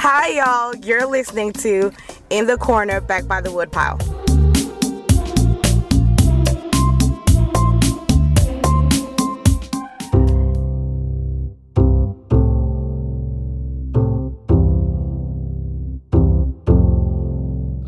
[0.00, 0.76] Hi, y'all.
[0.76, 1.90] You're listening to
[2.30, 3.98] In the Corner Back by the Woodpile.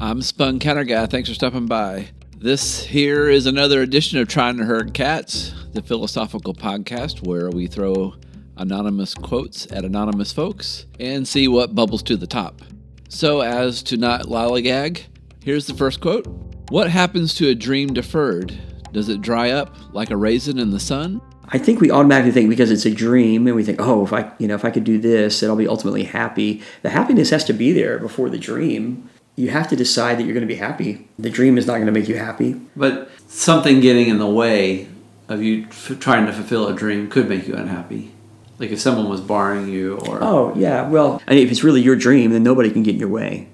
[0.00, 1.06] I'm Spun Counter Guy.
[1.06, 2.08] Thanks for stopping by.
[2.36, 7.68] This here is another edition of Trying to Herd Cats, the philosophical podcast where we
[7.68, 8.14] throw
[8.60, 12.60] anonymous quotes at anonymous folks and see what bubbles to the top.
[13.08, 15.02] So, as to not lollygag,
[15.42, 16.26] here's the first quote
[16.68, 18.56] What happens to a dream deferred?
[18.92, 21.20] Does it dry up like a raisin in the sun?
[21.52, 24.30] I think we automatically think because it's a dream and we think, oh, if I,
[24.38, 26.62] you know, if I could do this, then I'll be ultimately happy.
[26.82, 29.10] The happiness has to be there before the dream.
[29.34, 31.08] You have to decide that you're going to be happy.
[31.18, 32.60] The dream is not going to make you happy.
[32.76, 34.88] But something getting in the way
[35.28, 38.12] of you f- trying to fulfill a dream could make you unhappy.
[38.60, 40.86] Like if someone was barring you or Oh, yeah.
[40.86, 43.48] Well, I mean, if it's really your dream, then nobody can get in your way.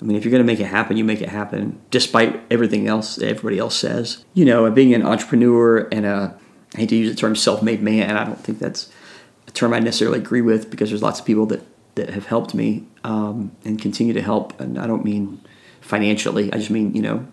[0.00, 2.86] I mean, if you're going to make it happen, you make it happen, despite everything
[2.86, 4.24] else that everybody else says.
[4.32, 6.38] You know, being an entrepreneur and a,
[6.74, 8.88] I hate to use the term self-made man, I don't think that's
[9.48, 11.62] a term I necessarily agree with because there's lots of people that,
[11.96, 14.58] that have helped me um, and continue to help.
[14.60, 15.40] And I don't mean
[15.80, 17.26] financially, I just mean, you know,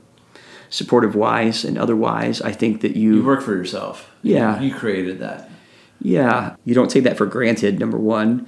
[0.71, 2.41] supportive wise and otherwise.
[2.41, 4.11] I think that you work for yourself.
[4.23, 4.59] Yeah.
[4.59, 5.51] You created that.
[5.99, 8.45] Yeah, you don't take that for granted, number one.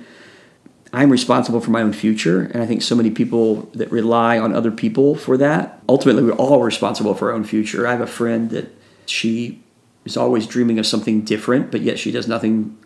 [0.92, 4.53] I'm responsible for my own future, and I think so many people that rely on
[4.53, 5.81] other people for that.
[5.88, 7.88] Ultimately, we're all responsible for our own future.
[7.88, 8.75] I have a friend that
[9.06, 9.64] she
[10.03, 12.78] is always dreaming of something different, but yet she does nothing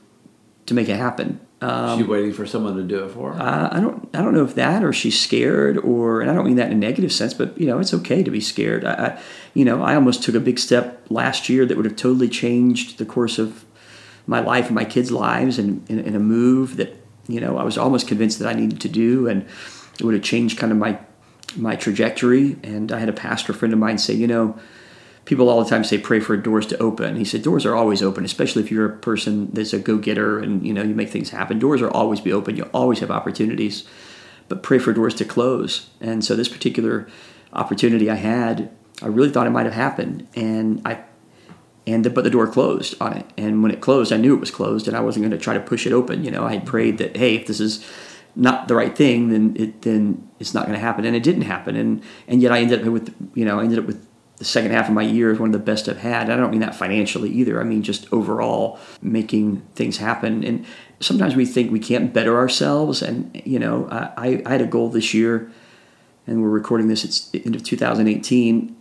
[0.68, 1.40] to make it happen.
[1.62, 3.42] Um, she waiting for someone to do it for her.
[3.42, 4.08] Uh, I don't.
[4.14, 6.74] I don't know if that or she's scared, or and I don't mean that in
[6.74, 8.86] a negative sense, but you know, it's okay to be scared.
[8.86, 9.22] I, I
[9.56, 13.00] you know, I almost took a big step last year that would have totally changed
[13.00, 13.66] the course of
[14.28, 16.96] my life and my kids' lives, and in a move that
[17.28, 19.46] you know I was almost convinced that I needed to do, and
[20.00, 21.00] it would have changed kind of my
[21.56, 22.58] my trajectory.
[22.64, 24.58] And I had a pastor friend of mine say, you know,
[25.26, 27.16] people all the time say pray for doors to open.
[27.16, 30.66] He said doors are always open, especially if you're a person that's a go-getter and
[30.66, 31.60] you know you make things happen.
[31.60, 32.56] Doors are always be open.
[32.56, 33.86] You'll always have opportunities,
[34.48, 35.90] but pray for doors to close.
[36.02, 37.08] And so this particular
[37.54, 41.04] opportunity I had, I really thought it might have happened, and I
[41.86, 43.26] and the, but the door closed on it.
[43.38, 45.54] And when it closed, I knew it was closed, and I wasn't going to try
[45.54, 46.24] to push it open.
[46.24, 47.86] You know, I prayed that hey, if this is
[48.36, 51.44] not the right thing, then it then it's not going to happen, and it didn't
[51.44, 51.76] happen.
[51.76, 54.06] And and yet I ended up with you know I ended up with
[54.38, 56.30] the second half of my year is one of the best I've had.
[56.30, 57.62] I don't mean that financially either.
[57.62, 60.44] I mean just overall making things happen.
[60.44, 60.66] And
[61.00, 63.02] sometimes we think we can't better ourselves.
[63.02, 65.52] And you know, I, I had a goal this year,
[66.26, 67.04] and we're recording this.
[67.04, 68.76] It's the end of 2018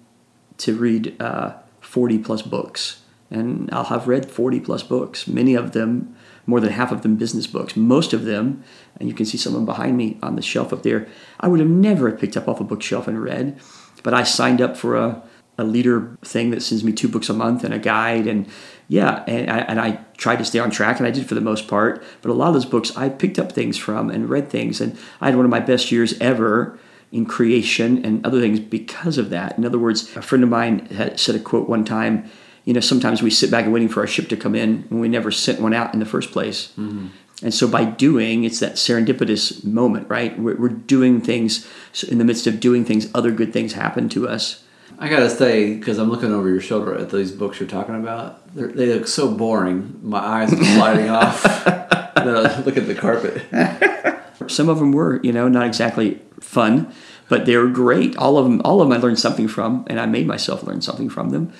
[0.58, 1.20] to read.
[1.20, 1.54] Uh,
[1.92, 3.02] 40 plus books.
[3.30, 6.16] And I'll have read 40 plus books, many of them,
[6.46, 7.76] more than half of them business books.
[7.76, 8.64] Most of them,
[8.98, 11.06] and you can see some of them behind me on the shelf up there,
[11.38, 13.60] I would have never picked up off a bookshelf and read.
[14.02, 15.22] But I signed up for a,
[15.58, 18.26] a leader thing that sends me two books a month and a guide.
[18.26, 18.48] And
[18.88, 21.42] yeah, and I, and I tried to stay on track, and I did for the
[21.42, 22.02] most part.
[22.22, 24.80] But a lot of those books I picked up things from and read things.
[24.80, 26.78] And I had one of my best years ever
[27.12, 29.56] in creation and other things because of that.
[29.58, 32.28] In other words, a friend of mine had said a quote one time,
[32.64, 35.00] you know, sometimes we sit back and waiting for our ship to come in when
[35.00, 36.68] we never sent one out in the first place.
[36.78, 37.08] Mm-hmm.
[37.42, 40.38] And so by doing, it's that serendipitous moment, right?
[40.38, 44.08] We're, we're doing things so in the midst of doing things, other good things happen
[44.10, 44.64] to us.
[44.98, 48.54] I gotta say, because I'm looking over your shoulder at these books you're talking about,
[48.54, 49.98] They're, they look so boring.
[50.02, 51.44] My eyes are sliding off.
[51.44, 53.42] look at the carpet.
[54.48, 56.92] Some of them were, you know, not exactly fun,
[57.28, 58.16] but they were great.
[58.16, 60.82] All of them, all of them, I learned something from, and I made myself learn
[60.82, 61.52] something from them.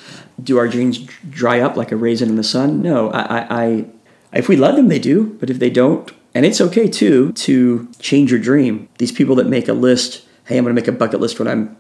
[0.43, 0.99] Do our dreams
[1.31, 2.83] dry up like a raisin in the sun?
[2.83, 3.87] No, I, I, I
[4.39, 5.37] if we love them, they do.
[5.41, 8.89] But if they don't, and it's okay too to change your dream.
[8.99, 11.49] These people that make a list, hey, I'm going to make a bucket list when
[11.49, 11.77] I'm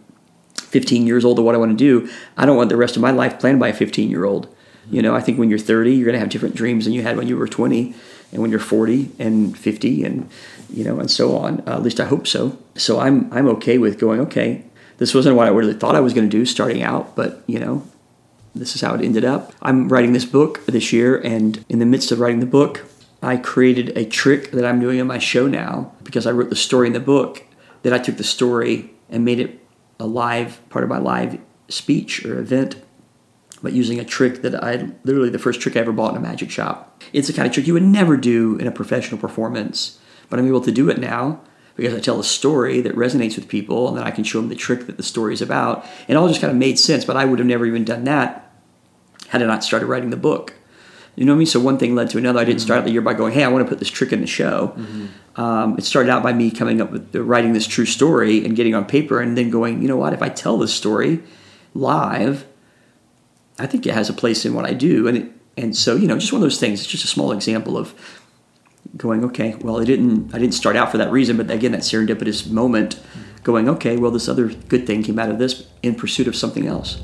[0.56, 2.10] 15 years old of what I want to do.
[2.36, 4.54] I don't want the rest of my life planned by a 15 year old.
[4.90, 7.02] You know, I think when you're 30, you're going to have different dreams than you
[7.02, 7.94] had when you were 20
[8.32, 10.28] and when you're 40 and 50 and
[10.70, 12.58] you know and so on uh, at least i hope so.
[12.74, 14.64] So i'm i'm okay with going okay
[14.98, 17.58] this wasn't what i really thought i was going to do starting out but you
[17.58, 17.86] know
[18.54, 19.54] this is how it ended up.
[19.62, 22.84] I'm writing this book this year and in the midst of writing the book
[23.22, 26.56] i created a trick that i'm doing in my show now because i wrote the
[26.56, 27.44] story in the book
[27.82, 29.60] that i took the story and made it
[30.00, 31.38] a live part of my live
[31.68, 32.76] speech or event
[33.62, 36.20] but using a trick that I literally the first trick I ever bought in a
[36.20, 37.02] magic shop.
[37.12, 39.98] It's the kind of trick you would never do in a professional performance,
[40.28, 41.40] but I'm able to do it now
[41.76, 44.48] because I tell a story that resonates with people and then I can show them
[44.48, 45.86] the trick that the story is about.
[46.08, 48.52] It all just kind of made sense, but I would have never even done that
[49.28, 50.54] had I not started writing the book.
[51.16, 51.46] You know what I mean?
[51.46, 52.40] So one thing led to another.
[52.40, 54.22] I didn't start the year by going, "Hey, I want to put this trick in
[54.22, 54.74] the show."
[55.36, 58.56] Um, it started out by me coming up with the, writing this true story and
[58.56, 60.14] getting on paper, and then going, "You know what?
[60.14, 61.22] If I tell this story
[61.74, 62.46] live,
[63.58, 66.06] I think it has a place in what I do." And it, and so you
[66.06, 66.80] know, just one of those things.
[66.80, 67.94] It's just a small example of
[68.96, 71.82] going, "Okay, well, I didn't I didn't start out for that reason, but again, that
[71.82, 72.98] serendipitous moment."
[73.44, 76.68] Going, okay, well, this other good thing came out of this in pursuit of something
[76.68, 77.02] else.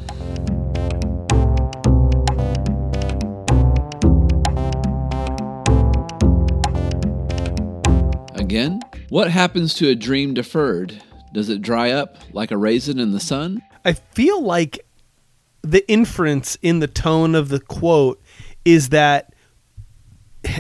[8.37, 11.03] Again, what happens to a dream deferred?
[11.35, 13.61] Does it dry up like a raisin in the sun?
[13.85, 14.87] I feel like
[15.71, 18.21] the inference in the tone of the quote
[18.65, 19.35] is that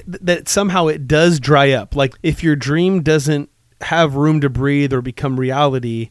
[0.07, 1.95] that somehow it does dry up.
[1.97, 3.49] Like if your dream doesn't
[3.81, 6.11] have room to breathe or become reality,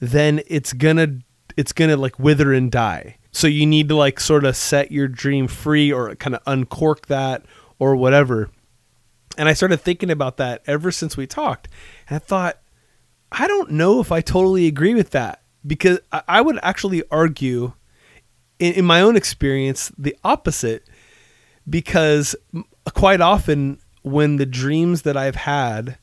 [0.00, 1.18] then it's gonna
[1.56, 3.18] it's gonna like wither and die.
[3.32, 7.06] So you need to like sort of set your dream free or kind of uncork
[7.06, 7.44] that
[7.78, 8.50] or whatever.
[9.36, 11.68] And I started thinking about that ever since we talked.
[12.08, 12.58] And I thought,
[13.30, 17.74] I don't know if I totally agree with that because I- would actually argue,
[18.58, 20.88] in, in my own experience, the opposite.
[21.68, 22.34] Because
[22.94, 25.98] quite often, when the dreams that I've had,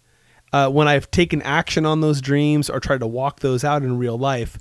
[0.53, 3.97] uh, when I've taken action on those dreams or tried to walk those out in
[3.97, 4.57] real life,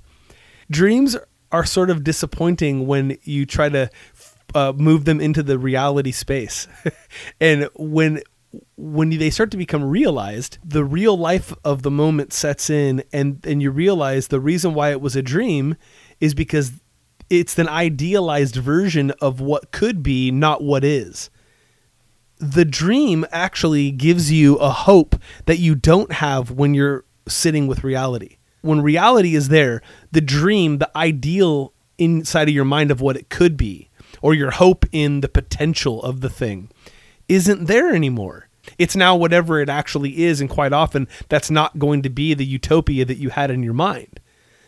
[0.69, 1.15] dreams
[1.51, 3.89] are sort of disappointing when you try to
[4.53, 6.67] uh, move them into the reality space,
[7.41, 8.21] and when
[8.77, 13.45] when they start to become realized, the real life of the moment sets in, and
[13.45, 15.75] and you realize the reason why it was a dream
[16.19, 16.71] is because
[17.29, 21.29] it's an idealized version of what could be, not what is
[22.37, 27.83] the dream actually gives you a hope that you don't have when you're sitting with
[27.83, 28.37] reality.
[28.61, 29.81] When reality is there,
[30.11, 33.89] the dream, the ideal inside of your mind of what it could be,
[34.21, 36.69] or your hope in the potential of the thing,
[37.29, 38.49] isn't there anymore.
[38.77, 42.45] It's now whatever it actually is, and quite often that's not going to be the
[42.45, 44.19] utopia that you had in your mind.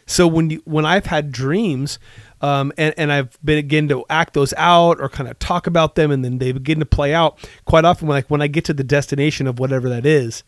[0.05, 1.99] So when you when I've had dreams,
[2.41, 5.95] um, and and I've been begin to act those out or kind of talk about
[5.95, 7.47] them, and then they begin to play out.
[7.65, 10.43] Quite often, when like when I get to the destination of whatever that is,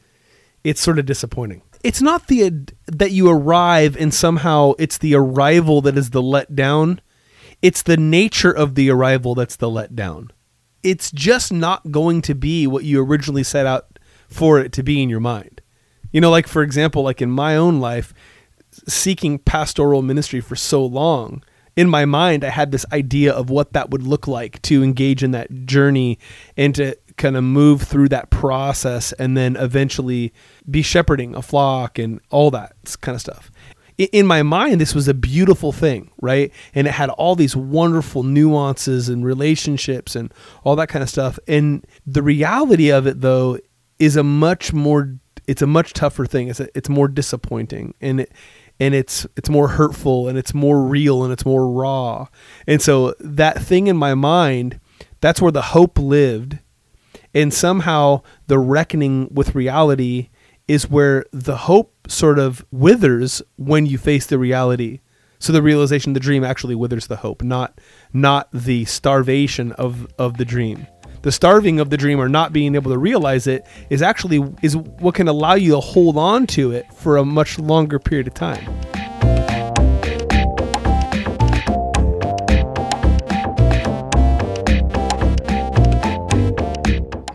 [0.63, 1.61] it's sort of disappointing.
[1.83, 2.51] It's not the
[2.87, 6.99] that you arrive and somehow it's the arrival that is the letdown.
[7.61, 10.31] It's the nature of the arrival that's the letdown.
[10.83, 15.01] It's just not going to be what you originally set out for it to be
[15.01, 15.61] in your mind.
[16.11, 18.13] You know, like for example, like in my own life,
[18.87, 21.43] seeking pastoral ministry for so long,
[21.79, 25.23] in my mind, I had this idea of what that would look like to engage
[25.23, 26.19] in that journey
[26.57, 30.33] and to kind of move through that process and then eventually
[30.69, 33.49] be shepherding a flock and all that kind of stuff.
[33.97, 36.51] In my mind, this was a beautiful thing, right?
[36.75, 40.33] And it had all these wonderful nuances and relationships and
[40.65, 41.39] all that kind of stuff.
[41.47, 43.57] And the reality of it, though,
[43.99, 45.15] is a much more,
[45.47, 46.49] it's a much tougher thing.
[46.49, 47.93] It's, a, it's more disappointing.
[48.01, 48.33] And it,
[48.79, 52.27] and it's it's more hurtful and it's more real and it's more raw.
[52.65, 54.79] And so that thing in my mind,
[55.21, 56.59] that's where the hope lived.
[57.33, 60.29] And somehow the reckoning with reality
[60.67, 64.99] is where the hope sort of withers when you face the reality.
[65.39, 67.79] So the realization the dream actually withers the hope, not
[68.13, 70.87] not the starvation of of the dream.
[71.21, 74.77] The starving of the dream or not being able to realize it is actually is
[74.77, 78.33] what can allow you to hold on to it for a much longer period of
[78.35, 78.65] time.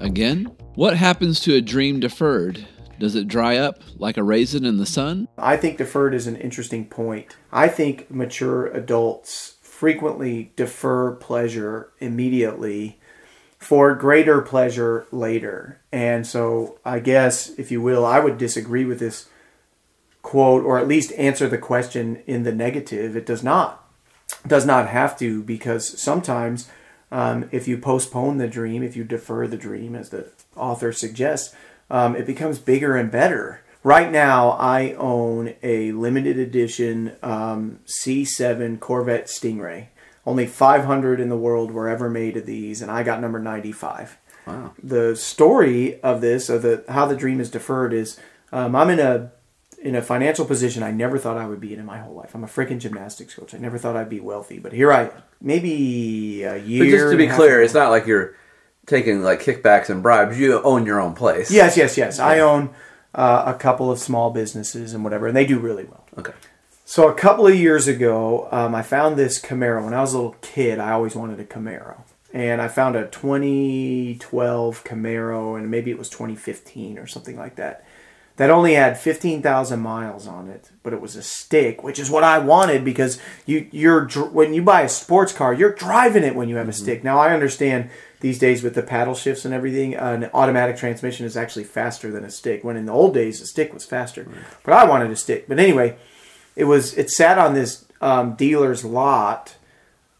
[0.01, 2.67] Again, what happens to a dream deferred?
[2.99, 5.29] Does it dry up like a raisin in the sun?
[5.37, 7.37] I think deferred is an interesting point.
[7.53, 12.99] I think mature adults frequently defer pleasure immediately
[13.65, 15.81] for greater pleasure later.
[15.91, 19.29] And so, I guess, if you will, I would disagree with this
[20.21, 23.17] quote or at least answer the question in the negative.
[23.17, 23.83] It does not.
[24.47, 26.69] does not have to because sometimes
[27.11, 31.55] um, if you postpone the dream, if you defer the dream, as the author suggests,
[31.91, 33.63] um, it becomes bigger and better.
[33.83, 39.89] Right now, I own a limited edition um, C7 Corvette Stingray.
[40.27, 44.19] Only 500 in the world were ever made of these, and I got number 95.
[44.47, 44.73] Wow.
[44.83, 48.19] The story of this, of the how the dream is deferred, is
[48.53, 49.33] um, I'm in a
[49.85, 52.35] in a financial position I never thought I would be in in my whole life.
[52.35, 53.55] I'm a freaking gymnastics coach.
[53.55, 55.11] I never thought I'd be wealthy, but here I am.
[55.43, 56.85] Maybe a year.
[56.85, 58.35] But just to be clear, it's not like you're
[58.87, 60.39] taking like kickbacks and bribes.
[60.39, 61.51] You own your own place.
[61.51, 62.19] Yes, yes, yes.
[62.19, 62.71] I own
[63.15, 66.07] uh, a couple of small businesses and whatever, and they do really well.
[66.19, 66.33] Okay.
[66.87, 69.83] So a couple of years ago, um, I found this Camaro.
[69.83, 73.07] When I was a little kid, I always wanted a Camaro, and I found a
[73.07, 77.87] 2012 Camaro, and maybe it was 2015 or something like that.
[78.37, 82.25] That only had 15,000 miles on it, but it was a stick, which is what
[82.25, 86.49] I wanted because you you're when you buy a sports car, you're driving it when
[86.51, 87.03] you have a stick.
[87.03, 91.37] Now I understand these days with the paddle shifts and everything, an automatic transmission is
[91.37, 92.63] actually faster than a stick.
[92.63, 94.27] When in the old days, a stick was faster,
[94.65, 95.47] but I wanted a stick.
[95.47, 95.97] But anyway,
[96.57, 99.57] it was it sat on this um, dealer's lot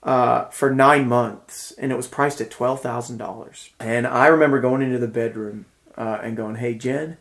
[0.03, 3.71] uh, for nine months, and it was priced at twelve thousand dollars.
[3.81, 7.17] And I remember going into the bedroom uh, and going, "Hey, Jen,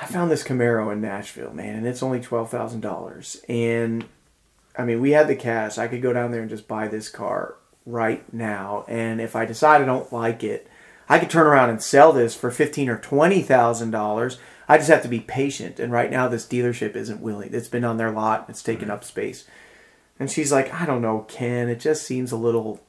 [0.00, 3.42] I found this Camaro in Nashville, man, and it's only twelve thousand dollars.
[3.48, 4.04] And
[4.76, 5.78] I mean, we had the cash.
[5.78, 8.84] I could go down there and just buy this car right now.
[8.88, 10.68] And if I decide I don't like it,
[11.08, 14.38] I could turn around and sell this for fifteen or twenty thousand dollars.
[14.68, 15.78] I just have to be patient.
[15.78, 17.54] And right now, this dealership isn't willing.
[17.54, 18.46] It's been on their lot.
[18.48, 19.44] It's taken up space.
[20.18, 21.68] And she's like, I don't know, Ken.
[21.68, 22.80] It just seems a little,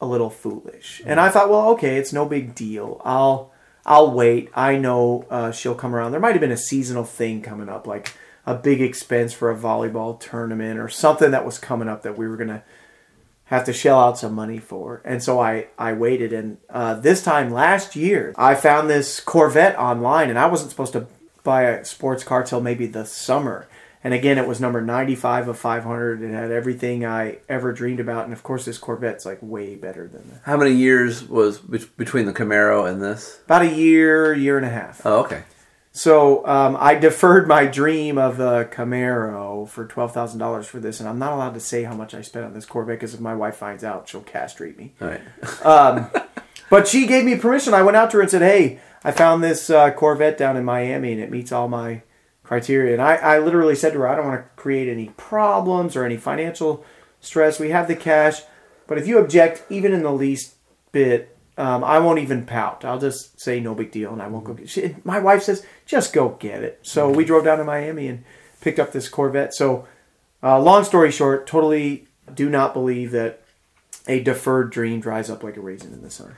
[0.00, 1.02] a little foolish.
[1.04, 3.00] And I thought, well, okay, it's no big deal.
[3.04, 3.52] I'll,
[3.84, 4.50] I'll wait.
[4.54, 6.12] I know uh, she'll come around.
[6.12, 8.14] There might have been a seasonal thing coming up, like
[8.46, 12.28] a big expense for a volleyball tournament or something that was coming up that we
[12.28, 12.62] were gonna
[13.54, 15.02] have to shell out some money for.
[15.04, 16.32] And so I, I waited.
[16.32, 20.92] And uh, this time last year, I found this Corvette online, and I wasn't supposed
[20.94, 21.06] to
[21.42, 23.68] buy a sports car till maybe the summer.
[24.02, 26.20] And again, it was number 95 of 500.
[26.20, 28.24] It had everything I ever dreamed about.
[28.24, 30.40] And of course, this Corvette's like way better than that.
[30.44, 33.40] How many years was be- between the Camaro and this?
[33.46, 35.00] About a year, year and a half.
[35.06, 35.44] Oh, okay.
[35.96, 40.98] So um, I deferred my dream of a Camaro for twelve thousand dollars for this,
[40.98, 43.20] and I'm not allowed to say how much I spent on this Corvette because if
[43.20, 44.92] my wife finds out, she'll castrate me.
[45.00, 45.20] All right.
[45.64, 46.10] Um,
[46.68, 47.74] but she gave me permission.
[47.74, 50.64] I went out to her and said, "Hey, I found this uh, Corvette down in
[50.64, 52.02] Miami, and it meets all my
[52.42, 55.94] criteria." And I, I literally said to her, "I don't want to create any problems
[55.94, 56.84] or any financial
[57.20, 57.60] stress.
[57.60, 58.42] We have the cash,
[58.88, 60.56] but if you object even in the least
[60.90, 62.84] bit." Um, I won't even pout.
[62.84, 64.68] I'll just say no big deal, and I won't go get.
[64.68, 68.24] She, my wife says, "Just go get it." So we drove down to Miami and
[68.60, 69.54] picked up this Corvette.
[69.54, 69.86] So,
[70.42, 73.40] uh, long story short, totally do not believe that
[74.08, 76.34] a deferred dream dries up like a raisin in the sun.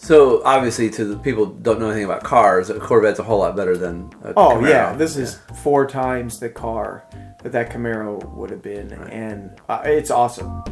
[0.00, 3.40] So obviously, to the people who don't know anything about cars, a Corvette's a whole
[3.40, 4.68] lot better than a Oh Camaro.
[4.68, 7.04] yeah, this is four times the car
[7.42, 10.62] that that Camaro would have been, and uh, it's awesome.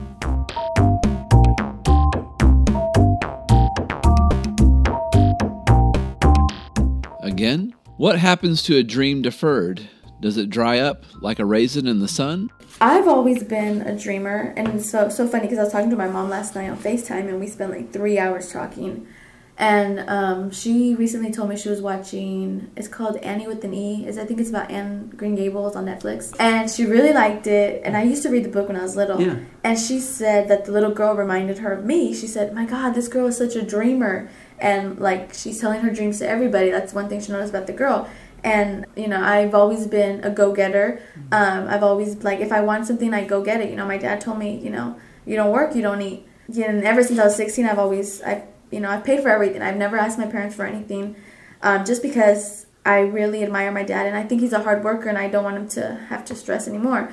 [7.36, 9.90] Again, what happens to a dream deferred?
[10.22, 12.50] Does it dry up like a raisin in the sun?
[12.80, 16.08] I've always been a dreamer, and so so funny because I was talking to my
[16.08, 19.06] mom last night on Facetime, and we spent like three hours talking.
[19.58, 22.70] And um, she recently told me she was watching.
[22.74, 24.06] It's called Annie with an E.
[24.06, 27.82] Is I think it's about Anne Green Gables on Netflix, and she really liked it.
[27.84, 29.20] And I used to read the book when I was little.
[29.20, 29.36] Yeah.
[29.62, 32.14] And she said that the little girl reminded her of me.
[32.14, 35.90] She said, "My God, this girl is such a dreamer." And like she's telling her
[35.90, 36.70] dreams to everybody.
[36.70, 38.08] That's one thing she noticed about the girl.
[38.42, 41.02] And you know, I've always been a go-getter.
[41.32, 43.70] Um, I've always like if I want something, I go get it.
[43.70, 46.26] You know, my dad told me, you know, you don't work, you don't eat.
[46.48, 49.28] Yeah, and ever since I was 16, I've always I've you know I've paid for
[49.28, 49.62] everything.
[49.62, 51.16] I've never asked my parents for anything,
[51.62, 55.08] um, just because I really admire my dad and I think he's a hard worker
[55.08, 57.12] and I don't want him to have to stress anymore.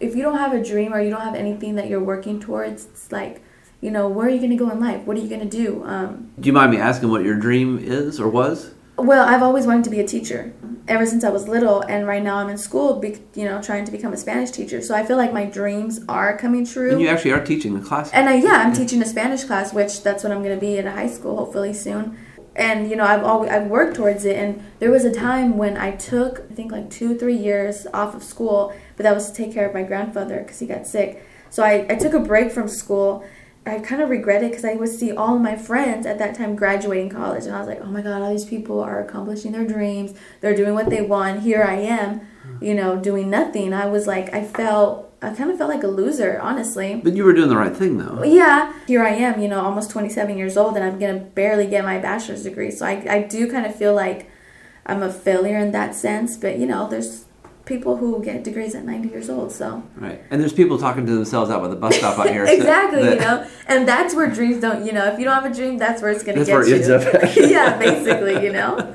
[0.00, 2.86] If you don't have a dream or you don't have anything that you're working towards,
[2.86, 3.43] it's like
[3.84, 5.02] you know where are you going to go in life?
[5.02, 5.84] What are you going to do?
[5.84, 8.72] Um, Do you mind me asking what your dream is or was?
[8.96, 10.54] well, I've always wanted to be a teacher
[10.86, 13.84] ever since I was little, and right now I'm in school, be, you know, trying
[13.86, 14.80] to become a Spanish teacher.
[14.82, 16.92] So I feel like my dreams are coming true.
[16.92, 18.10] And you actually are teaching a class.
[18.12, 20.78] And I, yeah, I'm teaching a Spanish class, which that's what I'm going to be
[20.78, 22.16] at a high school hopefully soon.
[22.56, 24.36] And you know, I've always I've worked towards it.
[24.36, 28.14] And there was a time when I took I think like two three years off
[28.14, 31.26] of school, but that was to take care of my grandfather because he got sick.
[31.50, 33.24] So I, I took a break from school.
[33.66, 36.54] I kind of regret it because I would see all my friends at that time
[36.54, 39.66] graduating college, and I was like, oh my god, all these people are accomplishing their
[39.66, 40.12] dreams.
[40.40, 41.42] They're doing what they want.
[41.42, 42.20] Here I am,
[42.60, 43.72] you know, doing nothing.
[43.72, 47.00] I was like, I felt I kind of felt like a loser, honestly.
[47.02, 48.22] But you were doing the right thing, though.
[48.22, 51.84] Yeah, here I am, you know, almost 27 years old, and I'm gonna barely get
[51.84, 52.70] my bachelor's degree.
[52.70, 54.30] So I, I do kind of feel like
[54.84, 56.36] I'm a failure in that sense.
[56.36, 57.24] But you know, there's
[57.66, 60.22] people who get degrees at 90 years old, so Right.
[60.30, 62.44] And there's people talking to themselves out by the bus stop out here.
[62.48, 65.50] exactly, that- you know, and that's where dreams don't, you know, if you don't have
[65.50, 67.48] a dream, that's where it's gonna get where it you.
[67.48, 68.94] yeah, basically, you know.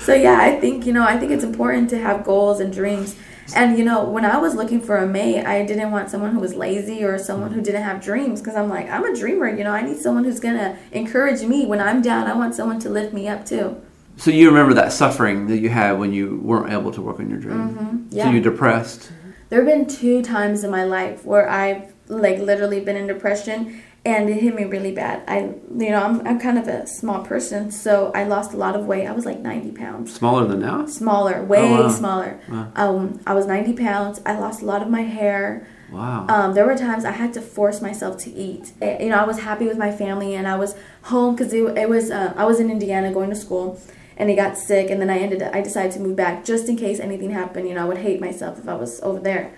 [0.00, 3.16] so yeah, I think you know, I think it's important to have goals and dreams.
[3.56, 6.40] And you know, when I was looking for a mate, I didn't want someone who
[6.40, 7.64] was lazy or someone who mm-hmm.
[7.64, 9.72] didn't have dreams because I'm like, I'm a dreamer, you know.
[9.72, 12.26] I need someone who's gonna encourage me when I'm down.
[12.26, 13.80] I want someone to lift me up too.
[14.18, 17.30] So you remember that suffering that you had when you weren't able to work on
[17.30, 17.74] your dream.
[17.76, 17.96] So Mm-hmm.
[18.10, 18.30] Yeah.
[18.30, 19.10] you're depressed.
[19.48, 23.80] There have been two times in my life where I've like literally been in depression
[24.04, 25.22] and it hit me really bad.
[25.28, 25.38] I,
[25.84, 28.86] you know, I'm, I'm kind of a small person, so I lost a lot of
[28.86, 29.06] weight.
[29.06, 30.14] I was like 90 pounds.
[30.14, 30.86] Smaller than now?
[30.86, 31.88] Smaller, way Oh, wow.
[31.88, 32.40] smaller.
[32.48, 32.72] Wow.
[32.76, 34.20] Um, I was 90 pounds.
[34.24, 35.66] I lost a lot of my hair.
[35.92, 36.26] Wow.
[36.28, 38.72] Um, there were times I had to force myself to eat.
[38.80, 41.62] Eh, You know, I was happy with my family, and I was home because it,
[41.76, 42.10] it was.
[42.10, 43.80] Uh, I was in Indiana going to school,
[44.18, 45.42] and he got sick, and then I ended.
[45.42, 47.68] I decided to move back just in case anything happened.
[47.68, 49.54] You know, I would hate myself if I was over there.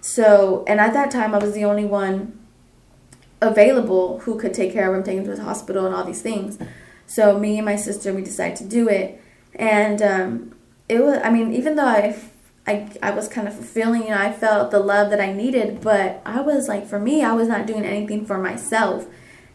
[0.00, 2.38] So, and at that time, I was the only one
[3.42, 6.22] available who could take care of him, take him to the hospital, and all these
[6.22, 6.58] things.
[7.06, 9.20] So, me and my sister, we decided to do it,
[9.54, 10.54] and um,
[10.88, 11.20] it was.
[11.22, 12.16] I mean, even though I
[12.66, 15.80] I, I was kind of fulfilling, you know, I felt the love that I needed,
[15.80, 19.06] but I was like, for me, I was not doing anything for myself.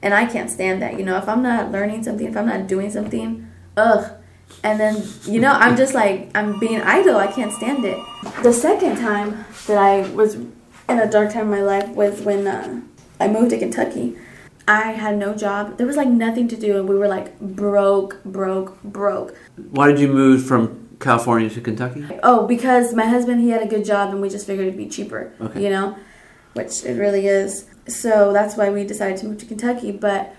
[0.01, 2.67] And I can't stand that, you know, if I'm not learning something, if I'm not
[2.67, 4.11] doing something, ugh.
[4.63, 7.15] And then, you know, I'm just like, I'm being idle.
[7.17, 7.97] I can't stand it.
[8.43, 12.45] The second time that I was in a dark time in my life was when
[12.47, 12.81] uh,
[13.19, 14.17] I moved to Kentucky.
[14.67, 15.77] I had no job.
[15.77, 19.35] There was like nothing to do, and we were like broke, broke, broke.
[19.71, 22.05] Why did you move from California to Kentucky?
[22.21, 24.87] Oh, because my husband he had a good job and we just figured it'd be
[24.87, 25.33] cheaper.
[25.41, 25.63] Okay.
[25.63, 25.97] You know,
[26.53, 27.65] which it really is.
[27.87, 29.91] So that's why we decided to move to Kentucky.
[29.91, 30.35] But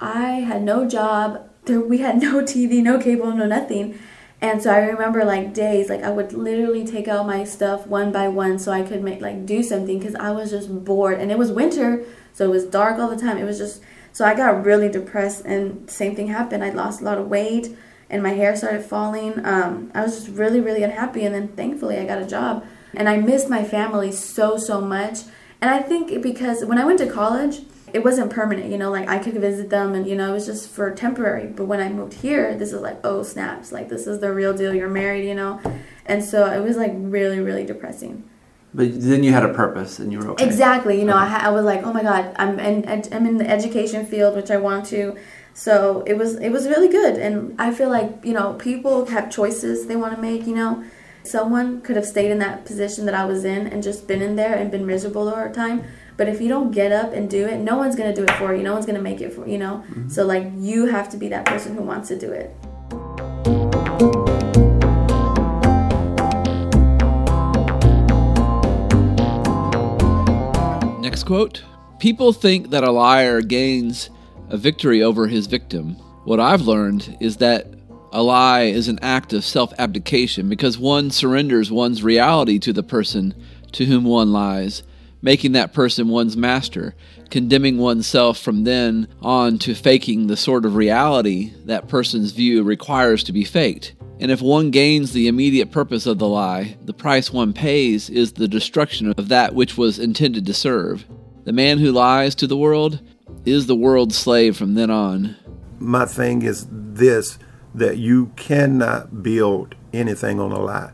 [0.00, 1.50] I had no job.
[1.64, 3.98] There we had no TV, no cable, no nothing.
[4.40, 8.12] And so I remember like days, like I would literally take out my stuff one
[8.12, 11.18] by one so I could make like do something because I was just bored.
[11.18, 12.04] And it was winter,
[12.34, 13.38] so it was dark all the time.
[13.38, 13.80] It was just
[14.12, 15.44] so I got really depressed.
[15.44, 16.62] And same thing happened.
[16.62, 17.74] I lost a lot of weight
[18.10, 19.44] and my hair started falling.
[19.44, 21.24] Um, I was just really, really unhappy.
[21.24, 22.64] And then thankfully, I got a job.
[22.92, 25.20] And I missed my family so, so much.
[25.60, 27.62] And I think because when I went to college,
[27.94, 30.46] it wasn't permanent, you know, like I could visit them and, you know, it was
[30.46, 31.46] just for temporary.
[31.46, 34.52] But when I moved here, this is like, oh, snaps, like this is the real
[34.52, 34.74] deal.
[34.74, 35.60] You're married, you know?
[36.04, 38.28] And so it was like really, really depressing.
[38.74, 40.44] But then you had a purpose and you were okay.
[40.44, 40.98] Exactly.
[40.98, 43.48] You know, I, ha- I was like, oh my god, I'm in I'm in the
[43.48, 45.16] education field, which I want to.
[45.52, 49.30] So it was it was really good, and I feel like you know people have
[49.30, 50.48] choices they want to make.
[50.48, 50.84] You know,
[51.22, 54.34] someone could have stayed in that position that I was in and just been in
[54.34, 55.84] there and been miserable all the time.
[56.16, 58.54] But if you don't get up and do it, no one's gonna do it for
[58.54, 58.62] you.
[58.62, 59.84] No one's gonna make it for you know.
[59.88, 60.08] Mm-hmm.
[60.08, 62.54] So like you have to be that person who wants to do it.
[71.00, 71.62] Next quote
[71.98, 74.10] People think that a liar gains
[74.50, 75.94] a victory over his victim.
[76.24, 77.66] What I've learned is that
[78.12, 82.84] a lie is an act of self abdication because one surrenders one's reality to the
[82.84, 83.34] person
[83.72, 84.84] to whom one lies,
[85.24, 86.94] making that person one's master,
[87.30, 93.24] condemning oneself from then on to faking the sort of reality that person's view requires
[93.24, 93.94] to be faked.
[94.20, 98.34] And if one gains the immediate purpose of the lie, the price one pays is
[98.34, 101.06] the destruction of that which was intended to serve.
[101.44, 103.00] The man who lies to the world
[103.46, 105.36] is the world's slave from then on.
[105.78, 107.38] my thing is this
[107.74, 110.92] that you cannot build anything on a lie.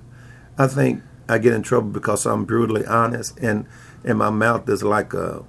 [0.56, 3.66] I think I get in trouble because I'm brutally honest and
[4.04, 5.44] and my mouth is like a,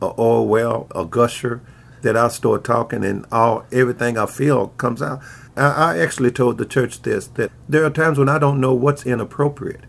[0.00, 1.62] a oil well, a gusher
[2.02, 5.20] that I start talking and all everything I feel comes out.
[5.56, 8.74] I, I actually told the church this that there are times when I don't know
[8.74, 9.84] what's inappropriate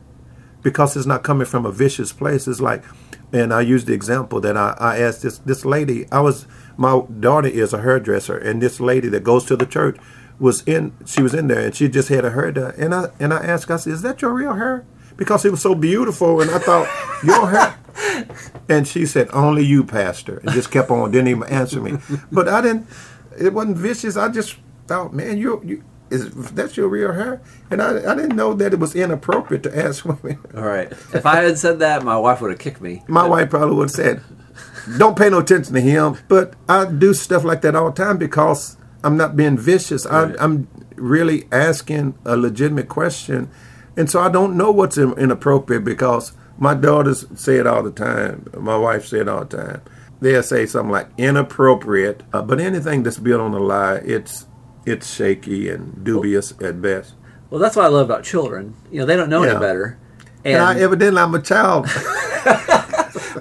[0.63, 2.47] because it's not coming from a vicious place.
[2.47, 2.83] It's like,
[3.31, 6.07] and I used the example that I, I asked this this lady.
[6.11, 6.47] I was
[6.77, 9.97] my daughter is a hairdresser, and this lady that goes to the church
[10.39, 10.93] was in.
[11.05, 12.73] She was in there, and she just had her hair done.
[12.77, 14.85] And I and I asked, I said, "Is that your real hair?"
[15.17, 16.89] Because it was so beautiful, and I thought
[17.23, 17.77] your hair.
[18.67, 21.11] And she said, "Only you, Pastor," and just kept on.
[21.11, 21.97] Didn't even answer me.
[22.31, 22.87] But I didn't.
[23.39, 24.17] It wasn't vicious.
[24.17, 27.41] I just thought, man, you you is that's your real hair?
[27.71, 30.39] And I I didn't know that it was inappropriate to ask women.
[30.55, 30.91] All right.
[31.13, 33.03] If I had said that, my wife would have kicked me.
[33.07, 34.21] My wife probably would have said,
[34.97, 38.17] "Don't pay no attention to him." But I do stuff like that all the time
[38.17, 40.05] because I'm not being vicious.
[40.05, 43.49] I, I'm really asking a legitimate question,
[43.97, 47.91] and so I don't know what's in, inappropriate because my daughters say it all the
[47.91, 48.47] time.
[48.57, 49.81] My wife say it all the time.
[50.21, 54.47] They'll say something like inappropriate, uh, but anything that's built on a lie, it's
[54.85, 57.15] it's shaky and dubious at best.
[57.49, 58.75] Well, that's what I love about children.
[58.91, 59.51] You know, they don't know Yeah.
[59.51, 59.97] any better.
[60.43, 61.85] And, I, evidently, I'm a child.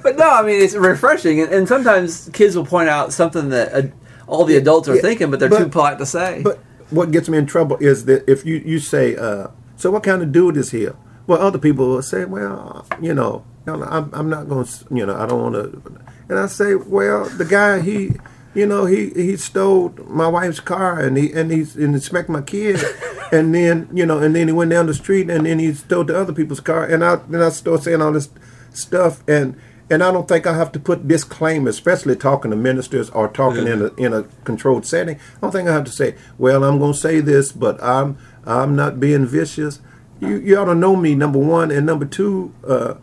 [0.03, 3.73] but no, I mean it's refreshing, and, and sometimes kids will point out something that
[3.75, 3.83] uh,
[4.27, 6.43] all the adults are Yeah, thinking, but they're but- too polite to say.
[6.43, 6.59] But
[6.91, 10.23] what gets me in trouble is that if you, you say, uh, so what kind
[10.23, 10.89] of dude is he?
[11.27, 14.85] Well, other people will say, well, you know, no, no, I'm, I'm not going to,
[14.91, 15.99] you know, I don't want to.
[16.29, 18.13] And I say, well, the guy, he,
[18.55, 22.29] you know, he, he stole my wife's car and he and he's and he smacked
[22.29, 22.81] my kid,
[23.33, 26.05] and then you know, and then he went down the street and then he stole
[26.05, 28.29] the other people's car, and I then I start saying all this
[28.73, 29.57] stuff and
[29.91, 33.67] And I don't think I have to put disclaimer, especially talking to ministers or talking
[33.67, 35.17] in a in a controlled setting.
[35.17, 38.17] I don't think I have to say, "Well, I'm going to say this, but I'm
[38.47, 39.81] I'm not being vicious."
[40.29, 42.95] You you ought to know me, number one, and number two, uh,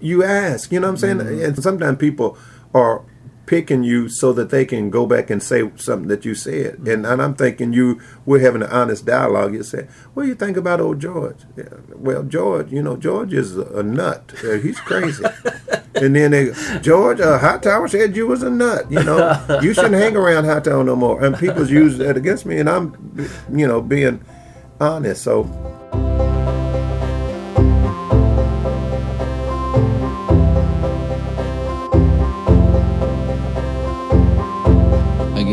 [0.00, 0.72] you ask.
[0.72, 1.42] You know what I'm saying?
[1.42, 2.36] And sometimes people
[2.72, 3.04] are
[3.46, 6.78] picking you so that they can go back and say something that you said.
[6.86, 9.54] And, and I'm thinking you we're having an honest dialogue.
[9.54, 13.32] You say, "What do you think about old George?" Yeah, well, George, you know, George
[13.32, 14.32] is a, nut.
[14.42, 15.24] Uh, he's crazy.
[15.94, 18.90] and then they, George, uh, Hightower said you was a nut.
[18.90, 21.22] You know, you shouldn't hang around Hot Hightower no more.
[21.22, 24.24] And people's use that against me, and I'm, you know, being
[24.80, 25.22] honest.
[25.22, 25.44] So.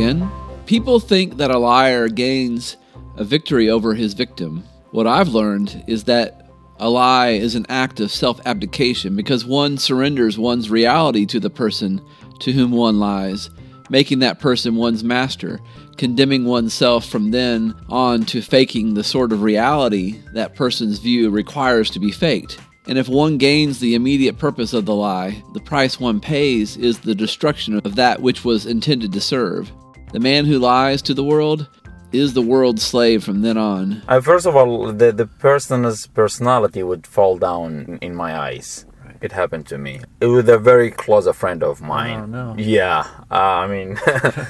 [0.01, 0.31] Again,
[0.65, 2.75] people think that a liar gains
[3.17, 4.63] a victory over his victim.
[4.89, 9.77] What I've learned is that a lie is an act of self abdication because one
[9.77, 12.01] surrenders one's reality to the person
[12.39, 13.51] to whom one lies,
[13.91, 15.59] making that person one's master,
[15.97, 21.91] condemning oneself from then on to faking the sort of reality that person's view requires
[21.91, 22.59] to be faked.
[22.87, 27.01] And if one gains the immediate purpose of the lie, the price one pays is
[27.01, 29.71] the destruction of that which was intended to serve.
[30.11, 31.67] The man who lies to the world
[32.11, 34.01] is the world's slave from then on.
[34.07, 38.85] Uh, first of all, the, the person's personality would fall down in my eyes.
[39.21, 40.01] It happened to me.
[40.19, 42.19] It was a very close a friend of mine.
[42.21, 42.55] Oh, no.
[42.57, 43.95] Yeah, uh, I mean,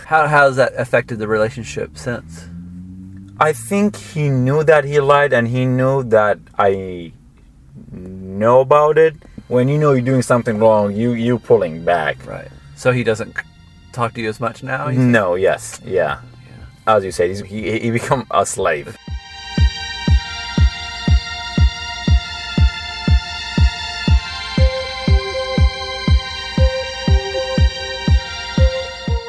[0.08, 2.46] How, how has that affected the relationship since?
[3.40, 7.12] I think he knew that he lied and he knew that I
[7.92, 9.16] know about it.
[9.48, 12.26] When you know you're doing something wrong, you you pulling back.
[12.26, 12.48] Right.
[12.76, 13.44] So he doesn't c-
[13.92, 14.90] talk to you as much now?
[14.90, 16.22] No, yes, yeah.
[16.88, 18.98] As you said, he's, he he become a slave.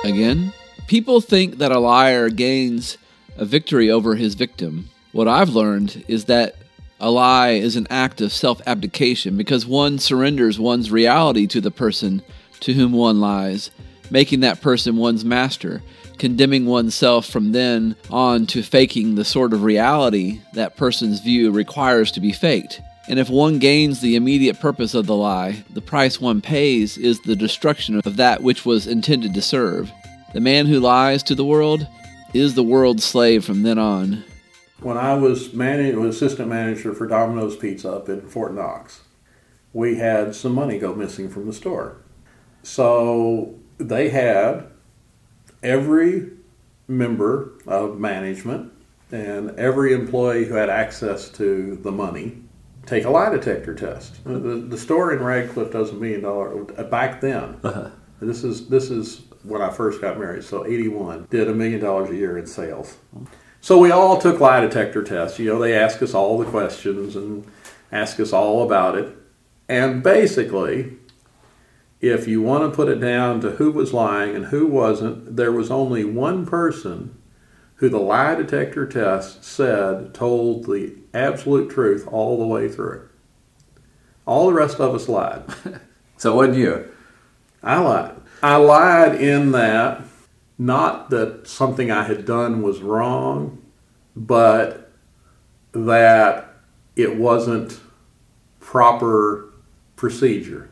[0.04, 0.52] Again,
[0.88, 2.98] people think that a liar gains
[3.36, 4.90] a victory over his victim.
[5.12, 6.56] What I've learned is that
[6.98, 11.70] a lie is an act of self abdication because one surrenders one's reality to the
[11.70, 12.22] person
[12.60, 13.70] to whom one lies,
[14.12, 15.82] making that person one's master,
[16.18, 22.12] condemning oneself from then on to faking the sort of reality that person's view requires
[22.12, 22.80] to be faked.
[23.08, 27.20] And if one gains the immediate purpose of the lie, the price one pays is
[27.20, 29.90] the destruction of that which was intended to serve.
[30.34, 31.88] The man who lies to the world
[32.34, 34.24] is the world's slave from then on.
[34.80, 39.00] When I was manage, assistant manager for Domino's Pizza up in Fort Knox,
[39.72, 42.02] we had some money go missing from the store.
[42.62, 44.66] So they had
[45.62, 46.30] every
[46.88, 48.72] member of management
[49.10, 52.38] and every employee who had access to the money
[52.86, 54.16] take a lie detector test.
[54.26, 57.60] Uh, the, the store in Radcliff does a million dollar uh, back then.
[57.62, 57.90] Uh-huh.
[58.20, 61.80] This is this is when I first got married, so eighty one did a million
[61.80, 62.96] dollars a year in sales.
[63.60, 65.38] So we all took lie detector tests.
[65.38, 67.44] You know, they ask us all the questions and
[67.90, 69.16] ask us all about it.
[69.68, 70.98] And basically,
[72.02, 75.52] if you want to put it down to who was lying and who wasn't, there
[75.52, 77.16] was only one person
[77.76, 83.08] who the lie detector test said told the absolute truth all the way through.
[84.26, 85.44] All the rest of us lied.
[86.22, 86.88] So what you?
[87.64, 88.14] I lied.
[88.44, 90.04] I lied in that
[90.56, 93.60] not that something I had done was wrong,
[94.14, 94.92] but
[95.72, 96.54] that
[96.94, 97.80] it wasn't
[98.60, 99.52] proper
[99.96, 100.70] procedure.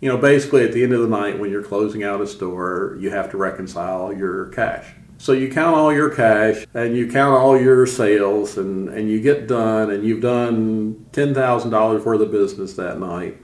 [0.00, 2.96] You know, basically at the end of the night when you're closing out a store,
[3.00, 4.86] you have to reconcile your cash.
[5.18, 9.20] So you count all your cash and you count all your sales and, and you
[9.20, 13.38] get done and you've done $10,000 worth of business that night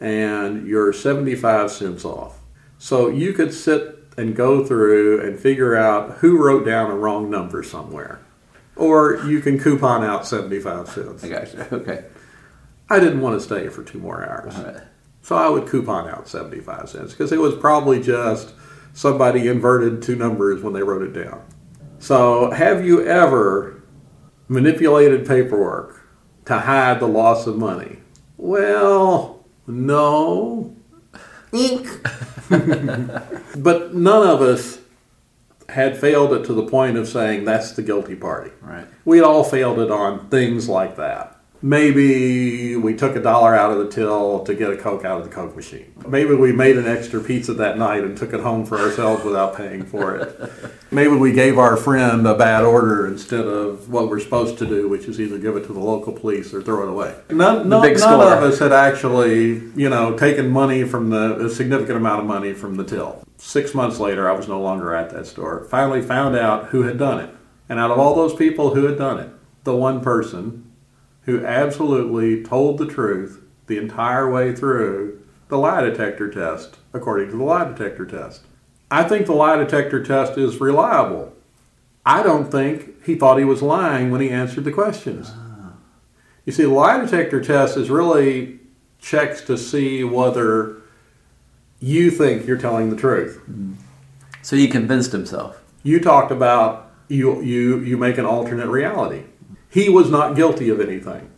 [0.00, 2.40] and you're 75 cents off.
[2.78, 7.30] So you could sit and go through and figure out who wrote down a wrong
[7.30, 8.20] number somewhere.
[8.76, 11.24] Or you can coupon out 75 cents.
[11.24, 11.60] I got you.
[11.72, 12.04] Okay.
[12.88, 14.54] I didn't want to stay for two more hours.
[14.56, 14.82] All right.
[15.26, 18.54] So I would coupon out 75 cents because it was probably just
[18.92, 21.42] somebody inverted two numbers when they wrote it down.
[21.98, 23.82] So, have you ever
[24.46, 26.06] manipulated paperwork
[26.44, 27.98] to hide the loss of money?
[28.36, 30.76] Well, no.
[31.52, 31.88] Ink.
[32.48, 34.78] but none of us
[35.68, 38.52] had failed it to the point of saying that's the guilty party.
[38.60, 38.86] Right.
[39.04, 41.35] We'd all failed it on things like that.
[41.66, 45.28] Maybe we took a dollar out of the till to get a Coke out of
[45.28, 45.92] the Coke machine.
[46.06, 49.56] Maybe we made an extra pizza that night and took it home for ourselves without
[49.56, 50.52] paying for it.
[50.92, 54.88] Maybe we gave our friend a bad order instead of what we're supposed to do,
[54.88, 57.16] which is either give it to the local police or throw it away.
[57.30, 61.50] None, none, big none of us had actually, you know, taken money from the, a
[61.50, 63.24] significant amount of money from the till.
[63.38, 65.64] Six months later, I was no longer at that store.
[65.64, 67.30] Finally found out who had done it.
[67.68, 69.30] And out of all those people who had done it,
[69.64, 70.65] the one person
[71.26, 77.36] who absolutely told the truth the entire way through the lie detector test, according to
[77.36, 78.42] the lie detector test.
[78.90, 81.32] I think the lie detector test is reliable.
[82.04, 85.32] I don't think he thought he was lying when he answered the questions.
[86.44, 88.60] You see, the lie detector test is really
[89.00, 90.76] checks to see whether
[91.80, 93.40] you think you're telling the truth.
[94.42, 95.60] So he convinced himself.
[95.82, 99.24] You talked about you you you make an alternate reality.
[99.76, 101.30] He was not guilty of anything.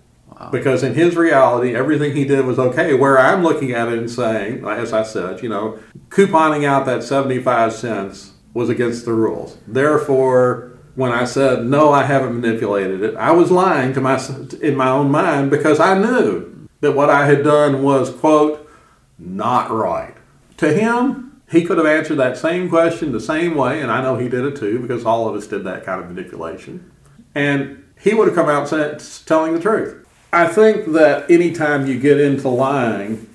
[0.52, 2.94] Because in his reality, everything he did was okay.
[2.94, 7.02] Where I'm looking at it and saying, as I said, you know, couponing out that
[7.02, 9.58] 75 cents was against the rules.
[9.66, 14.24] Therefore, when I said, no, I haven't manipulated it, I was lying to my,
[14.62, 18.70] in my own mind because I knew that what I had done was, quote,
[19.18, 20.14] not right.
[20.58, 24.16] To him, he could have answered that same question the same way, and I know
[24.16, 26.92] he did it too because all of us did that kind of manipulation.
[27.34, 30.06] And he would have come out saying, telling the truth.
[30.32, 33.28] I think that anytime you get into lying,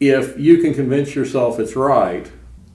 [0.00, 2.30] if you can convince yourself it's right,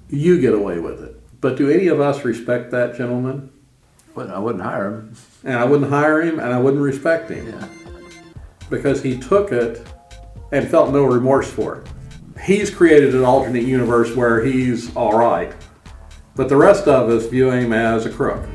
[0.09, 1.15] you get away with it.
[1.41, 3.51] But do any of us respect that gentleman?
[4.15, 5.13] Well, I wouldn't hire him.
[5.43, 7.47] And I wouldn't hire him and I wouldn't respect him.
[7.47, 7.67] Yeah.
[8.69, 9.85] Because he took it
[10.51, 11.87] and felt no remorse for it.
[12.41, 15.53] He's created an alternate universe where he's all right.
[16.35, 18.47] But the rest of us view him as a crook.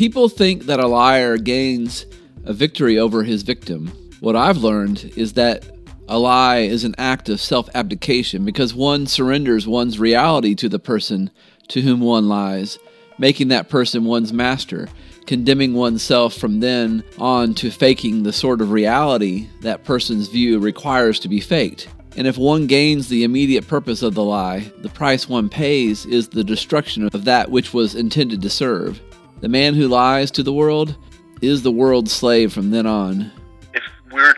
[0.00, 2.06] People think that a liar gains
[2.46, 3.88] a victory over his victim.
[4.20, 5.66] What I've learned is that
[6.08, 10.78] a lie is an act of self abdication because one surrenders one's reality to the
[10.78, 11.30] person
[11.68, 12.78] to whom one lies,
[13.18, 14.88] making that person one's master,
[15.26, 21.20] condemning oneself from then on to faking the sort of reality that person's view requires
[21.20, 21.88] to be faked.
[22.16, 26.30] And if one gains the immediate purpose of the lie, the price one pays is
[26.30, 28.98] the destruction of that which was intended to serve.
[29.40, 30.96] The man who lies to the world
[31.40, 33.32] is the world's slave from then on.
[33.74, 34.34] if we're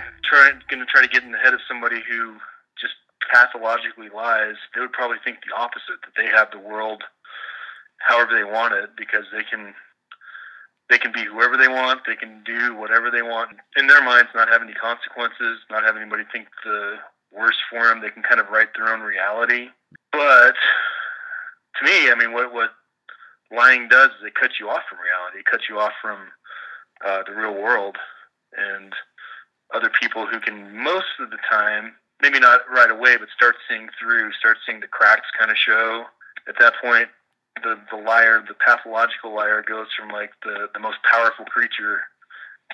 [0.72, 2.34] going to try to get in the head of somebody who
[2.80, 2.94] just
[3.32, 7.02] pathologically lies, they would probably think the opposite that they have the world
[7.98, 9.74] however they want it because they can
[10.90, 14.28] they can be whoever they want, they can do whatever they want in their minds,
[14.34, 16.96] not have any consequences, not have anybody think the
[17.32, 18.02] worst for them.
[18.02, 19.68] They can kind of write their own reality.
[20.10, 20.54] But
[21.78, 22.70] to me, I mean, what what
[23.54, 25.40] lying does is it cuts you off from reality.
[25.40, 26.18] It cuts you off from
[27.04, 27.96] uh, the real world
[28.56, 28.92] and
[29.74, 33.88] other people who can most of the time, maybe not right away, but start seeing
[34.00, 36.04] through, start seeing the cracks kind of show.
[36.48, 37.08] At that point,
[37.62, 42.00] the the liar, the pathological liar, goes from like the the most powerful creature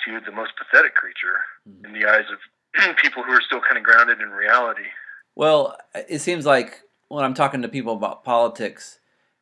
[0.04, 1.42] to the most pathetic creature
[1.84, 4.86] in the eyes of people who are still kind of grounded in reality.
[5.34, 5.76] Well,
[6.08, 8.98] it seems like when I'm talking to people about politics,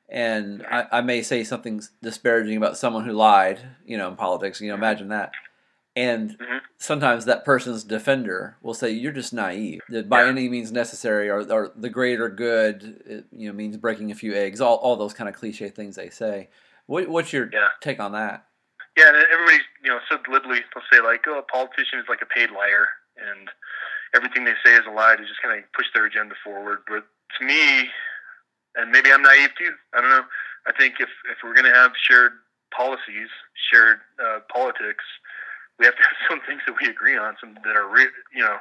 [0.09, 4.61] and I, I may say something disparaging about someone who lied, you know, in politics,
[4.61, 4.85] you know, mm-hmm.
[4.85, 5.33] imagine that.
[5.97, 6.59] And mm-hmm.
[6.77, 9.81] sometimes that person's defender will say, "You're just naive.
[9.89, 14.11] That by any means necessary, or, or the greater good, it, you know, means breaking
[14.11, 14.61] a few eggs.
[14.61, 16.51] All, all those kind of cliche things they say.
[16.85, 18.45] What, what's your take on that?
[18.97, 22.21] Yeah, and everybody's you know so glibly they'll say like, "Oh, a politician is like
[22.21, 23.49] a paid liar," and
[24.15, 26.81] everything they say is a lie to just kind of push their agenda forward.
[26.87, 27.05] But
[27.39, 27.89] to me,
[28.77, 29.73] and maybe I'm naive too.
[29.95, 30.25] I don't know.
[30.67, 32.33] I think if if we're going to have shared
[32.77, 33.29] policies,
[33.73, 35.05] shared uh, politics,
[35.79, 38.43] we have to have some things that we agree on, some that are re- you
[38.43, 38.59] know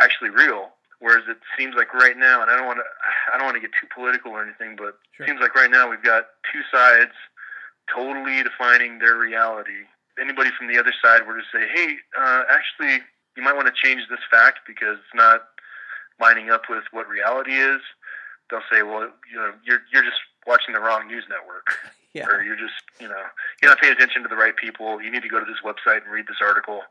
[0.00, 0.70] actually real.
[0.98, 2.88] Whereas it seems like right now, and I don't want to
[3.32, 5.88] I don't want to get too political or anything, but it seems like right now
[5.88, 7.12] we've got two sides
[7.92, 9.86] totally defining their reality.
[10.20, 13.04] Anybody from the other side were to say, "Hey, uh, actually,
[13.36, 15.48] you might want to change this fact because it's not
[16.18, 17.80] lining up with what reality is,"
[18.50, 21.66] they'll say, "Well, you know, you're you're just watching the wrong news network,
[22.14, 22.26] yeah.
[22.26, 23.22] or you're just, you know,
[23.60, 25.00] you're not paying attention to the right people.
[25.02, 26.82] You need to go to this website and read this article."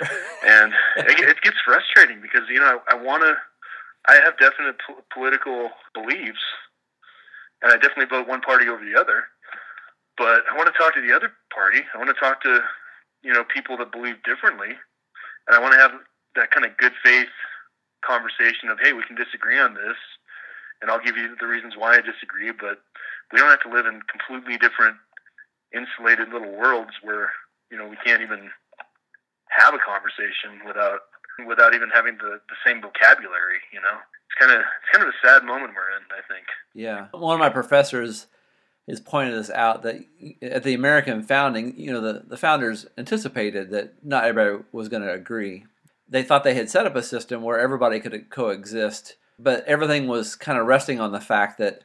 [0.46, 3.36] and it, it gets frustrating because you know I, I want to.
[4.08, 6.40] I have definite po- political beliefs,
[7.62, 9.24] and I definitely vote one party over the other.
[10.16, 11.80] But I want to talk to the other party.
[11.94, 12.60] I want to talk to,
[13.22, 14.76] you know, people that believe differently,
[15.48, 15.92] and I want to have
[16.36, 17.28] that kind of good faith
[18.04, 19.96] conversation of, hey, we can disagree on this,
[20.82, 22.52] and I'll give you the reasons why I disagree.
[22.52, 22.80] But
[23.32, 24.96] we don't have to live in completely different,
[25.74, 27.30] insulated little worlds where
[27.70, 28.50] you know we can't even
[29.50, 31.00] have a conversation without
[31.46, 33.60] without even having the, the same vocabulary.
[33.72, 36.04] You know, it's kind of it's kind of a sad moment we're in.
[36.10, 36.46] I think.
[36.74, 38.26] Yeah, one of my professors
[38.88, 40.04] has pointed this out that
[40.42, 45.02] at the American founding, you know, the, the founders anticipated that not everybody was going
[45.02, 45.64] to agree.
[46.08, 50.36] They thought they had set up a system where everybody could coexist, but everything was
[50.36, 51.82] kind of resting on the fact that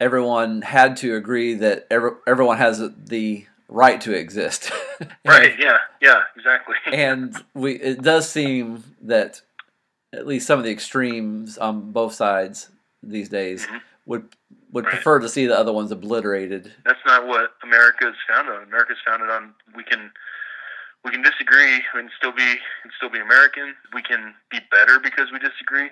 [0.00, 4.70] everyone had to agree that every, everyone has the right to exist.
[5.26, 5.54] right.
[5.58, 5.78] Yeah.
[6.00, 6.22] Yeah.
[6.36, 6.76] Exactly.
[6.92, 9.40] and we it does seem that
[10.12, 12.70] at least some of the extremes on both sides
[13.02, 13.78] these days mm-hmm.
[14.06, 14.28] would
[14.72, 14.94] would right.
[14.94, 16.72] prefer to see the other ones obliterated.
[16.84, 18.62] That's not what America is founded on.
[18.64, 20.10] America is founded on we can
[21.04, 22.42] we can disagree and still be
[22.84, 23.74] and still be American.
[23.92, 25.90] We can be better because we disagree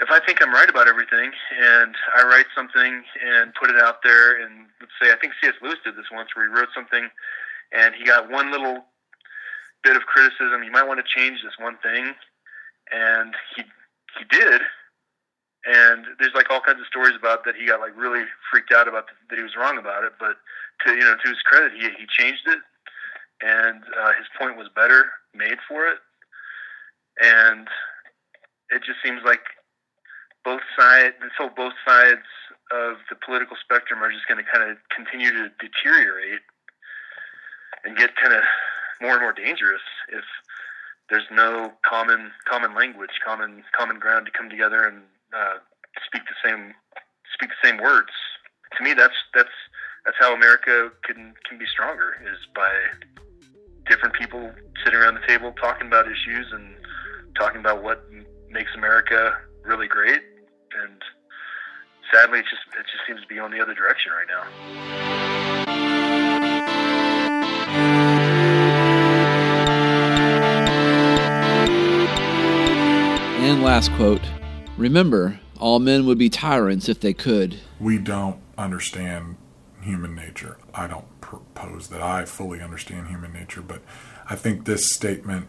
[0.00, 4.02] if I think I'm right about everything and I write something and put it out
[4.02, 5.54] there, and let's say I think C.S.
[5.62, 7.08] Lewis did this once, where he wrote something
[7.72, 8.84] and he got one little
[9.84, 10.64] bit of criticism.
[10.64, 12.14] You might want to change this one thing,
[12.90, 13.62] and he
[14.18, 14.62] he did.
[15.66, 18.88] And there's like all kinds of stories about that he got like really freaked out
[18.88, 20.12] about the, that he was wrong about it.
[20.18, 20.40] But
[20.86, 22.58] to you know to his credit, he he changed it,
[23.42, 25.98] and uh, his point was better made for it.
[27.20, 27.68] And
[28.70, 29.42] it just seems like
[30.80, 32.24] sides, so both sides
[32.72, 36.40] of the political spectrum are just going to kind of continue to deteriorate
[37.84, 38.42] and get kind of
[39.00, 40.24] more and more dangerous if
[41.10, 45.02] there's no common common language, common common ground to come together and
[45.34, 45.58] uh,
[46.06, 46.72] speak the same
[47.34, 48.10] speak the same words.
[48.78, 49.56] To me, that's that's
[50.04, 52.70] that's how America can can be stronger is by
[53.88, 54.52] different people
[54.84, 56.76] sitting around the table talking about issues and
[57.34, 58.04] talking about what
[58.50, 60.22] makes America really great
[60.74, 61.02] and
[62.12, 64.44] sadly, it just it just seems to be on the other direction right now.
[73.42, 74.22] And last quote
[74.76, 77.60] Remember, all men would be tyrants if they could.
[77.78, 79.36] We don't understand
[79.82, 80.58] human nature.
[80.74, 83.82] I don't propose that I fully understand human nature, but
[84.28, 85.48] I think this statement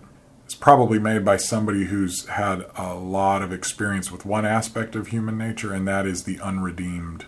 [0.51, 5.07] it's probably made by somebody who's had a lot of experience with one aspect of
[5.07, 7.25] human nature, and that is the unredeemed.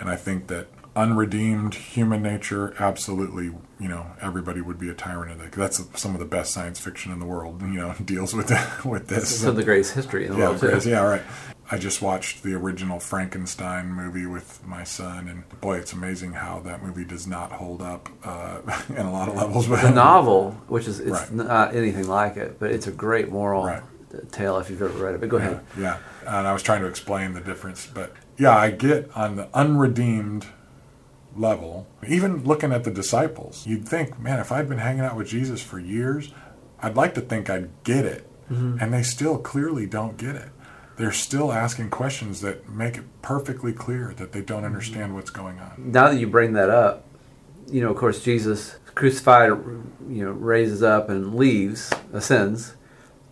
[0.00, 5.32] And I think that unredeemed human nature, absolutely, you know, everybody would be a tyrant
[5.32, 5.52] of that.
[5.52, 7.60] That's some of the best science fiction in the world.
[7.60, 8.50] You know, deals with
[8.82, 9.40] with this.
[9.40, 10.80] Some of the greatest history in the yeah, world.
[10.80, 10.88] Too.
[10.88, 11.22] Yeah, right.
[11.70, 16.60] I just watched the original Frankenstein movie with my son, and boy, it's amazing how
[16.60, 19.66] that movie does not hold up uh, in a lot of levels.
[19.66, 21.32] But the novel, which is it's right.
[21.32, 23.82] not anything like it, but it's a great moral right.
[24.30, 25.20] tale if you've ever read it.
[25.20, 25.60] But go yeah, ahead.
[25.78, 29.48] Yeah, and I was trying to explain the difference, but yeah, I get on the
[29.54, 30.46] unredeemed
[31.34, 31.86] level.
[32.06, 35.62] Even looking at the disciples, you'd think, man, if I'd been hanging out with Jesus
[35.62, 36.30] for years,
[36.80, 38.76] I'd like to think I'd get it, mm-hmm.
[38.80, 40.50] and they still clearly don't get it
[40.96, 45.58] they're still asking questions that make it perfectly clear that they don't understand what's going
[45.58, 45.72] on.
[45.92, 47.04] Now that you bring that up,
[47.70, 49.48] you know, of course, Jesus crucified,
[50.08, 52.74] you know, raises up and leaves, ascends,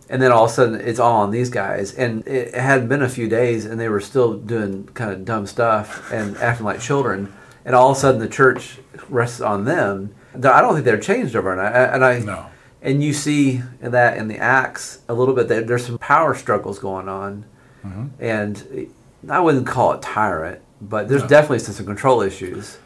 [0.09, 1.93] and then all of a sudden it's all on these guys.
[1.93, 5.47] And it hadn't been a few days, and they were still doing kind of dumb
[5.47, 7.33] stuff and acting like children.
[7.65, 10.13] And all of a sudden the church rests on them.
[10.35, 11.73] I don't think they're changed overnight.
[11.73, 12.47] And I, no.
[12.83, 15.47] And you see that in the Acts a little bit.
[15.47, 17.45] That there's some power struggles going on
[17.85, 18.23] Mm-hmm.
[18.23, 18.91] And
[19.29, 21.27] I wouldn't call it tyrant, but there's no.
[21.27, 22.77] definitely some control issues.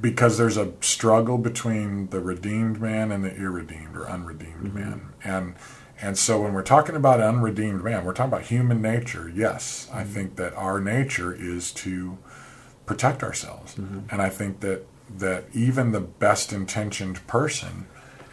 [0.00, 4.78] Because there's a struggle between the redeemed man and the irredeemed or unredeemed mm-hmm.
[4.78, 5.12] man.
[5.22, 5.54] And
[6.00, 9.30] and so when we're talking about unredeemed man, we're talking about human nature.
[9.34, 9.98] Yes, mm-hmm.
[9.98, 12.18] I think that our nature is to
[12.84, 13.76] protect ourselves.
[13.76, 14.00] Mm-hmm.
[14.10, 14.86] And I think that
[15.18, 17.86] that even the best intentioned person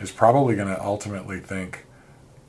[0.03, 1.85] is probably going to ultimately think,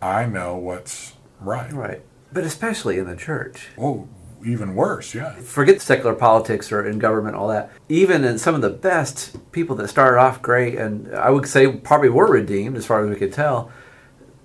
[0.02, 1.72] I know what's right.
[1.72, 2.02] Right
[2.34, 3.68] but especially in the church.
[3.78, 4.08] Oh,
[4.44, 5.36] even worse, yeah.
[5.36, 7.70] Forget secular politics or in government, all that.
[7.88, 11.68] Even in some of the best people that started off great, and I would say
[11.68, 13.70] probably were redeemed as far as we could tell,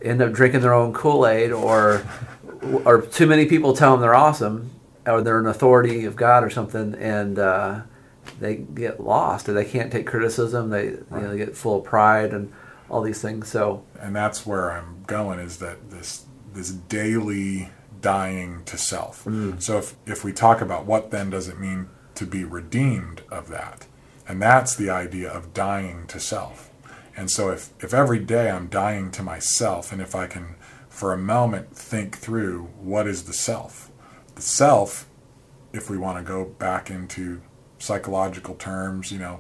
[0.02, 2.04] end up drinking their own Kool Aid, or
[2.86, 4.70] or too many people tell them they're awesome,
[5.06, 7.82] or they're an authority of God or something, and uh,
[8.40, 10.70] they get lost, or they can't take criticism.
[10.70, 10.98] They right.
[11.12, 12.54] you know, they get full of pride and
[12.90, 13.48] all these things.
[13.50, 17.70] So, and that's where I'm going is that this this daily
[18.02, 19.26] dying to self.
[19.26, 19.62] Mm.
[19.62, 23.50] So if, if we talk about what then does it mean to be redeemed of
[23.50, 23.86] that,
[24.28, 26.72] and that's the idea of dying to self.
[27.16, 30.56] And so if, if every day I'm dying to myself, and if I can
[30.88, 33.92] for a moment think through what is the self,
[34.36, 35.08] the self
[35.74, 37.42] if we want to go back into
[37.78, 39.40] psychological terms, you know,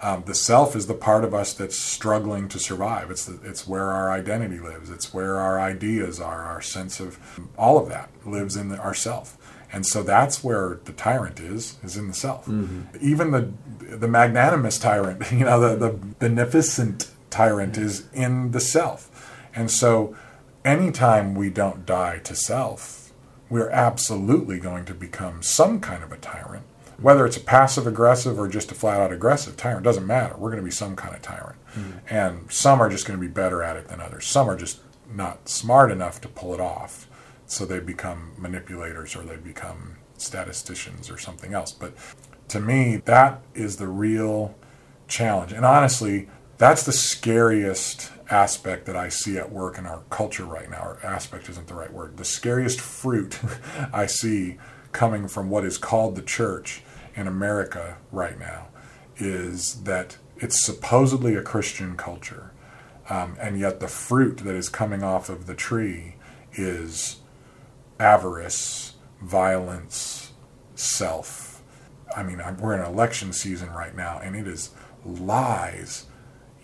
[0.00, 3.10] um, the self is the part of us that's struggling to survive.
[3.10, 4.90] It's the, it's where our identity lives.
[4.90, 6.42] It's where our ideas are.
[6.42, 7.18] Our sense of
[7.56, 9.38] all of that lives in the, our self.
[9.72, 12.46] And so that's where the tyrant is, is in the self.
[13.00, 13.52] Even the
[13.96, 19.10] the magnanimous tyrant, you know, the, the beneficent tyrant is in the self.
[19.54, 20.16] And so
[20.64, 23.12] anytime we don't die to self,
[23.50, 26.64] we're absolutely going to become some kind of a tyrant.
[26.98, 30.34] Whether it's a passive aggressive or just a flat out aggressive tyrant, doesn't matter.
[30.36, 31.56] We're going to be some kind of tyrant.
[31.72, 31.90] Hmm.
[32.08, 34.26] And some are just going to be better at it than others.
[34.26, 34.80] Some are just
[35.12, 37.08] not smart enough to pull it off.
[37.46, 41.72] So they become manipulators or they become statisticians or something else.
[41.72, 41.94] But
[42.48, 44.54] to me, that is the real
[45.08, 45.52] challenge.
[45.52, 46.28] And honestly,
[46.58, 50.82] that's the scariest aspect that I see at work in our culture right now.
[50.82, 52.16] Or aspect isn't the right word.
[52.16, 53.38] The scariest fruit
[53.92, 54.58] I see
[54.94, 56.82] coming from what is called the church
[57.14, 58.68] in America right now
[59.16, 62.52] is that it's supposedly a Christian culture.
[63.10, 66.14] Um, and yet the fruit that is coming off of the tree
[66.54, 67.16] is
[68.00, 70.32] avarice, violence,
[70.74, 71.62] self.
[72.16, 74.70] I mean, I'm, we're in election season right now, and it is
[75.04, 76.06] lies.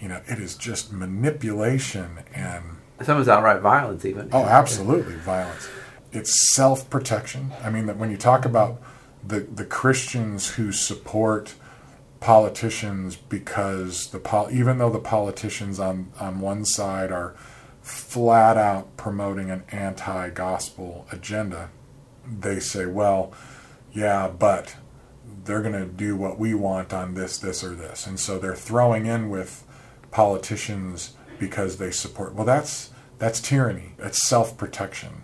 [0.01, 2.65] You know, it is just manipulation and
[3.03, 4.31] Some is outright violence, even.
[4.33, 5.69] oh, absolutely violence.
[6.13, 7.53] It's self protection.
[7.63, 8.81] I mean, that when you talk about
[9.27, 11.55] the the Christians who support
[12.21, 17.35] politicians because the pol- even though the politicians on on one side are
[17.83, 21.71] flat out promoting an anti-gospel agenda,
[22.27, 23.33] they say, well,
[23.93, 24.77] yeah, but
[25.45, 28.07] they're going to do what we want on this, this, or this.
[28.07, 29.65] And so they're throwing in with
[30.11, 32.35] politicians because they support.
[32.35, 33.93] Well, that's that's tyranny.
[33.99, 35.23] It's self-protection.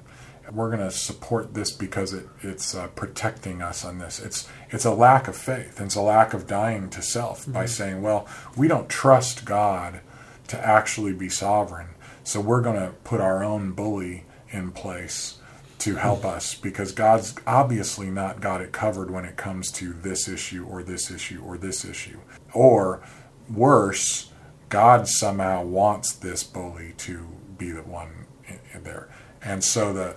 [0.53, 4.20] We're going to support this because it, it's uh, protecting us on this.
[4.20, 5.78] It's it's a lack of faith.
[5.78, 10.01] And it's a lack of dying to self by saying, well, we don't trust God
[10.49, 11.88] to actually be sovereign,
[12.22, 15.38] so we're going to put our own bully in place
[15.78, 20.28] to help us because God's obviously not got it covered when it comes to this
[20.28, 22.18] issue or this issue or this issue.
[22.53, 23.03] Or
[23.49, 24.30] worse,
[24.68, 27.26] God somehow wants this bully to
[27.59, 29.09] be the one in, in there.
[29.42, 30.16] And so the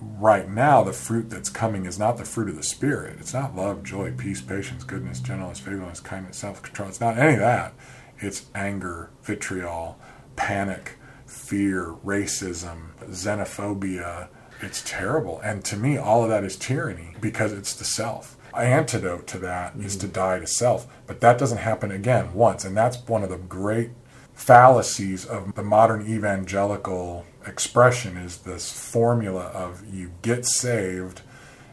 [0.00, 3.18] right now the fruit that's coming is not the fruit of the spirit.
[3.20, 6.88] It's not love, joy, peace, patience, goodness, gentleness, faithfulness, kindness, self-control.
[6.88, 7.74] It's not any of that.
[8.18, 9.98] It's anger, vitriol,
[10.36, 14.28] panic, fear, racism, xenophobia.
[14.60, 15.40] It's terrible.
[15.40, 18.36] And to me, all of that is tyranny because it's the self.
[18.54, 20.08] Antidote to that is mm-hmm.
[20.08, 20.86] to die to self.
[21.06, 22.64] But that doesn't happen again once.
[22.64, 23.90] And that's one of the great
[24.34, 31.22] fallacies of the modern evangelical expression is this formula of you get saved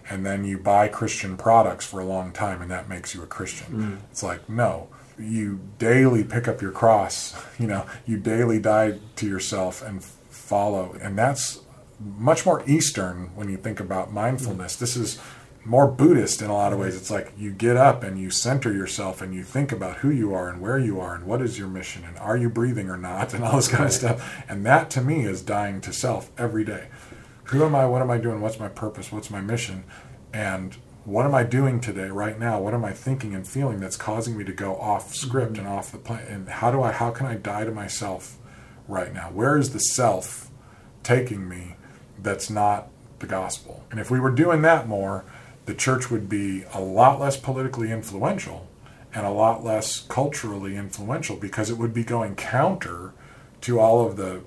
[0.10, 3.28] and then you buy Christian products for a long time and that makes you a
[3.28, 3.68] Christian.
[3.68, 3.98] Mm.
[4.12, 4.88] It's like, no,
[5.20, 10.96] you daily pick up your cross, you know, you daily die to yourself and follow.
[11.02, 11.62] And that's
[12.00, 14.78] much more Eastern when you think about mindfulness.
[14.78, 14.80] Mm.
[14.80, 15.20] This is
[15.68, 16.96] more Buddhist in a lot of ways.
[16.96, 20.34] It's like you get up and you center yourself and you think about who you
[20.34, 22.96] are and where you are and what is your mission and are you breathing or
[22.96, 24.44] not and all this kind of stuff.
[24.48, 26.88] And that to me is dying to self every day.
[27.46, 27.86] Who am I?
[27.86, 28.40] What am I doing?
[28.40, 29.12] What's my purpose?
[29.12, 29.84] What's my mission?
[30.34, 32.60] And what am I doing today, right now?
[32.62, 35.66] What am I thinking and feeling that's causing me to go off script mm-hmm.
[35.66, 36.28] and off the plan?
[36.28, 36.92] And how do I?
[36.94, 38.38] How can I die to myself
[38.88, 39.32] right now?
[39.32, 40.50] Where is the self
[41.04, 41.76] taking me?
[42.22, 42.90] That's not
[43.20, 43.86] the gospel.
[43.92, 45.24] And if we were doing that more,
[45.68, 48.68] the church would be a lot less politically influential
[49.14, 53.14] and a lot less culturally influential because it would be going counter
[53.62, 54.42] to all of the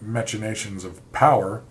[0.00, 1.62] machinations of power,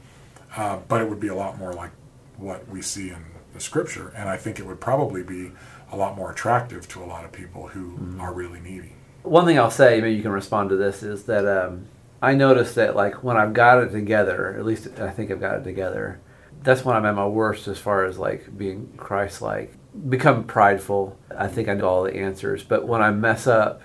[0.56, 1.91] uh, but it would be a lot more like
[2.38, 4.10] what we see in the scripture.
[4.16, 5.52] And I think it would probably be
[5.91, 8.93] a lot more attractive to a lot of people who are really needy.
[9.24, 11.88] One thing I'll say, maybe you can respond to this, is that um,
[12.22, 15.58] I noticed that like when I've got it together, at least I think I've got
[15.58, 16.20] it together.
[16.64, 19.74] That's when I'm at my worst as far as like being Christ-like.
[20.09, 21.18] Become prideful.
[21.38, 23.82] I think I know all the answers, but when I mess up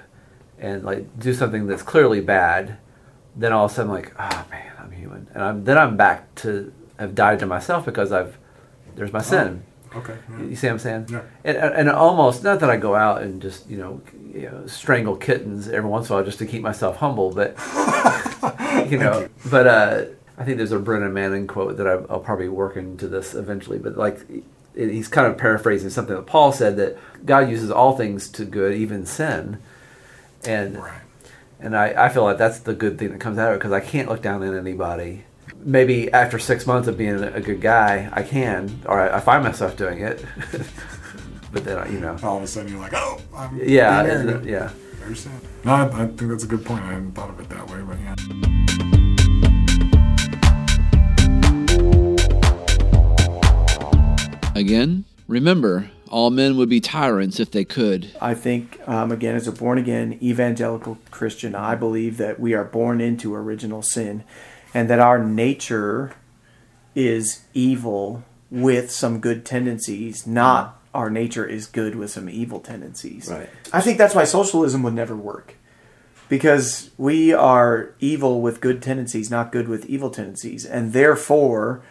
[0.59, 2.79] and like do something that's clearly bad,
[3.35, 6.35] then all of a sudden like, oh man, I'm human, and I'm then I'm back
[6.37, 8.39] to have died to myself because I've
[8.95, 9.62] there's my sin.
[9.95, 10.16] Okay.
[10.41, 11.07] You see what I'm saying?
[11.11, 11.22] Yeah.
[11.45, 14.01] And, and almost not that I go out and just you know,
[14.33, 17.57] you know strangle kittens every once in a while just to keep myself humble, but
[18.91, 20.05] you know, but uh,
[20.39, 23.78] I think there's a Brennan Manning quote that I'll, I'll probably work into this eventually.
[23.78, 24.20] But like,
[24.74, 28.45] it, he's kind of paraphrasing something that Paul said that God uses all things to
[28.45, 29.59] good, even sin,
[30.45, 31.01] and Right.
[31.61, 33.72] and I, I feel like that's the good thing that comes out of it because
[33.72, 35.24] I can't look down on anybody
[35.59, 39.43] maybe after six months of being a good guy, I can, or I, I find
[39.43, 40.24] myself doing it.
[41.53, 44.68] but then, I- you know, All of a sudden, you're like, oh, I'm yeah, yeah.
[45.01, 45.32] Very sad.
[45.64, 46.82] No, I, I think that's a good point.
[46.84, 48.53] I hadn't thought of it that way, but yeah.
[54.57, 58.11] Again, remember, all men would be tyrants if they could.
[58.23, 62.65] I think, um, again, as a born again evangelical Christian, I believe that we are
[62.65, 64.25] born into original sin
[64.73, 66.13] and that our nature
[66.95, 73.29] is evil with some good tendencies, not our nature is good with some evil tendencies.
[73.31, 73.51] Right.
[73.73, 75.57] I think that's why socialism would never work.
[76.29, 80.65] Because we are evil with good tendencies, not good with evil tendencies.
[80.65, 81.83] And therefore,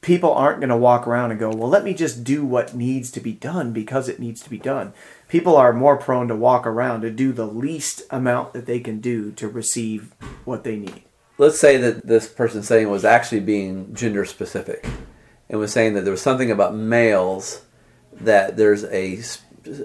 [0.00, 3.10] people aren't going to walk around and go, well, let me just do what needs
[3.12, 4.92] to be done because it needs to be done.
[5.28, 9.00] People are more prone to walk around to do the least amount that they can
[9.00, 10.12] do to receive
[10.44, 11.02] what they need.
[11.38, 14.86] let's say that this person saying was actually being gender specific
[15.48, 17.62] and was saying that there was something about males
[18.12, 19.18] that there's a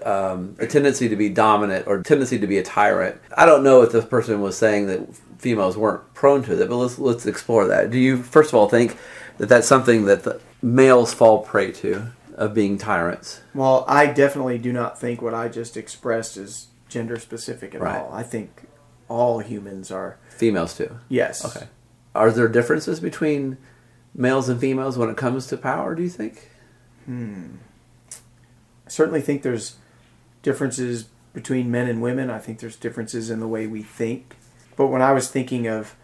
[0.04, 3.20] um, a tendency to be dominant or tendency to be a tyrant.
[3.36, 6.76] I don't know if this person was saying that females weren't prone to that, but
[6.76, 7.90] let's let's explore that.
[7.90, 8.98] Do you first of all think
[9.40, 13.42] that that's something that the males fall prey to of being tyrants?
[13.56, 17.98] Well, I definitely do not think what I just expressed is gender specific at Right.
[17.98, 18.14] all.
[18.14, 18.64] I think
[19.10, 20.18] all humans are.
[20.38, 21.00] Females too.
[21.10, 21.44] Yes.
[21.44, 21.68] Okay.
[22.16, 23.58] Are there differences between
[24.16, 25.96] males and females when it comes to power?
[25.96, 26.50] Do you think?
[27.06, 27.46] Hmm.
[28.12, 29.76] I certainly think there's
[30.42, 32.30] differences between men and women.
[32.30, 34.36] I think there's differences in the way we think.
[34.76, 35.96] But when I was thinking of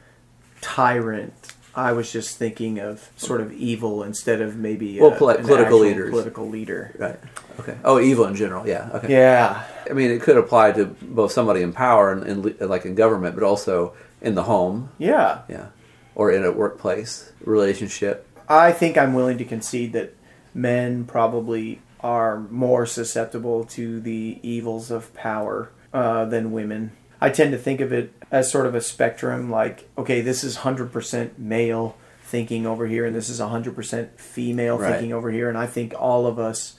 [0.62, 5.38] tyrant, I was just thinking of sort of evil instead of maybe Well, a- poli-
[5.38, 6.10] an political leaders.
[6.10, 6.96] Political leader.
[6.98, 7.20] Right.
[7.60, 7.76] Okay.
[7.84, 8.68] Oh, evil in general.
[8.68, 8.90] Yeah.
[8.94, 9.12] Okay.
[9.12, 9.64] Yeah.
[9.90, 13.44] I mean, it could apply to both somebody in power and, like in government, but
[13.44, 14.90] also in the home.
[14.98, 15.42] Yeah.
[15.50, 15.68] Yeah.
[16.16, 18.26] Or in a workplace relationship.
[18.48, 20.16] I think I'm willing to concede that
[20.54, 26.92] men probably are more susceptible to the evils of power uh, than women.
[27.20, 30.58] I tend to think of it as sort of a spectrum like, okay, this is
[30.58, 34.92] 100% male thinking over here, and this is 100% female Right.
[34.94, 36.74] thinking over here, and I think all of us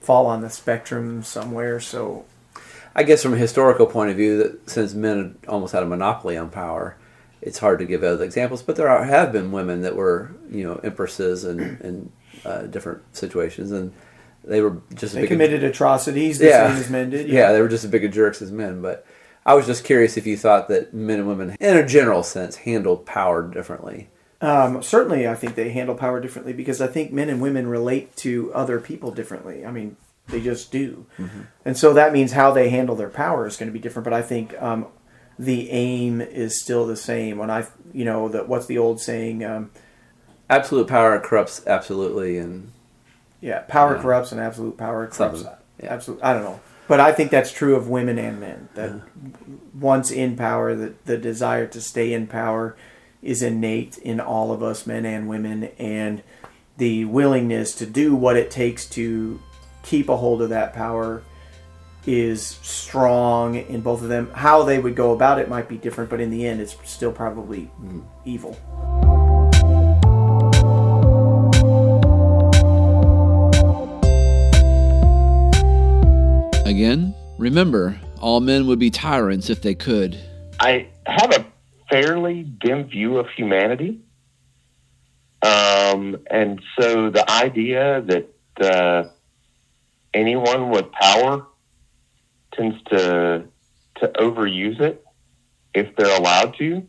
[0.00, 1.80] fall on the spectrum somewhere.
[1.80, 2.24] So,
[2.94, 6.36] I guess from a historical point of view, that since men almost had a monopoly
[6.36, 6.96] on power,
[7.42, 8.62] it's hard to give other examples.
[8.62, 12.12] But there are, have been women that were, you know, empresses and in
[12.44, 13.92] uh, different situations, and
[14.44, 17.40] they were just They committed atrocities the same as men did, Yeah.
[17.48, 17.52] yeah.
[17.52, 18.80] they were just as big of jerks as men.
[18.82, 19.04] But
[19.46, 22.56] I was just curious if you thought that men and women, in a general sense,
[22.56, 24.08] handled power differently.
[24.40, 28.14] Um, certainly, I think they handle power differently because I think men and women relate
[28.16, 29.64] to other people differently.
[29.64, 29.96] I mean,
[30.28, 31.06] they just do,
[31.64, 34.02] and so that means how they handle their power is going to be different.
[34.04, 34.86] But I think um,
[35.38, 37.38] the aim is still the same.
[37.38, 39.44] When I, you know, the what's the old saying?
[39.44, 39.70] Um,
[40.50, 42.72] Absolute power corrupts absolutely, and
[43.40, 44.02] yeah, power Yeah.
[44.02, 45.16] corrupts and absolute power corrupts.
[45.42, 45.48] Something,
[45.82, 46.20] Absolute.
[46.22, 48.68] I don't know, but I think that's true of women and men.
[48.74, 49.02] That
[49.74, 52.76] once in power, the the desire to stay in power
[53.22, 56.22] is innate in all of us, men and women, and
[56.76, 59.40] the willingness to do what it takes to
[59.82, 61.22] keep a hold of that power
[62.06, 64.30] is strong in both of them.
[64.32, 67.12] How they would go about it might be different, but in the end, it's still
[67.12, 68.00] probably mm-hmm.
[68.24, 68.56] evil.
[77.38, 80.18] Remember, all men would be tyrants if they could.
[80.60, 81.46] I have a
[81.90, 84.00] fairly dim view of humanity.
[85.42, 88.30] Um, and so the idea that
[88.60, 89.08] uh,
[90.14, 91.46] anyone with power
[92.52, 93.44] tends to
[93.96, 95.02] to overuse it
[95.74, 96.86] if they're allowed to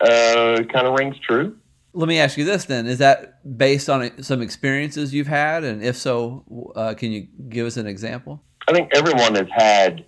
[0.00, 1.56] uh, kind of rings true.
[1.92, 5.82] Let me ask you this then: Is that based on some experiences you've had, and
[5.82, 8.42] if so, uh, can you give us an example?
[8.68, 10.04] I think everyone has had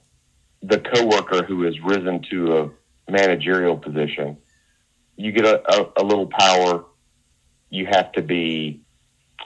[0.63, 4.37] the coworker who has risen to a managerial position.
[5.17, 6.85] You get a, a, a little power,
[7.71, 8.83] you have to be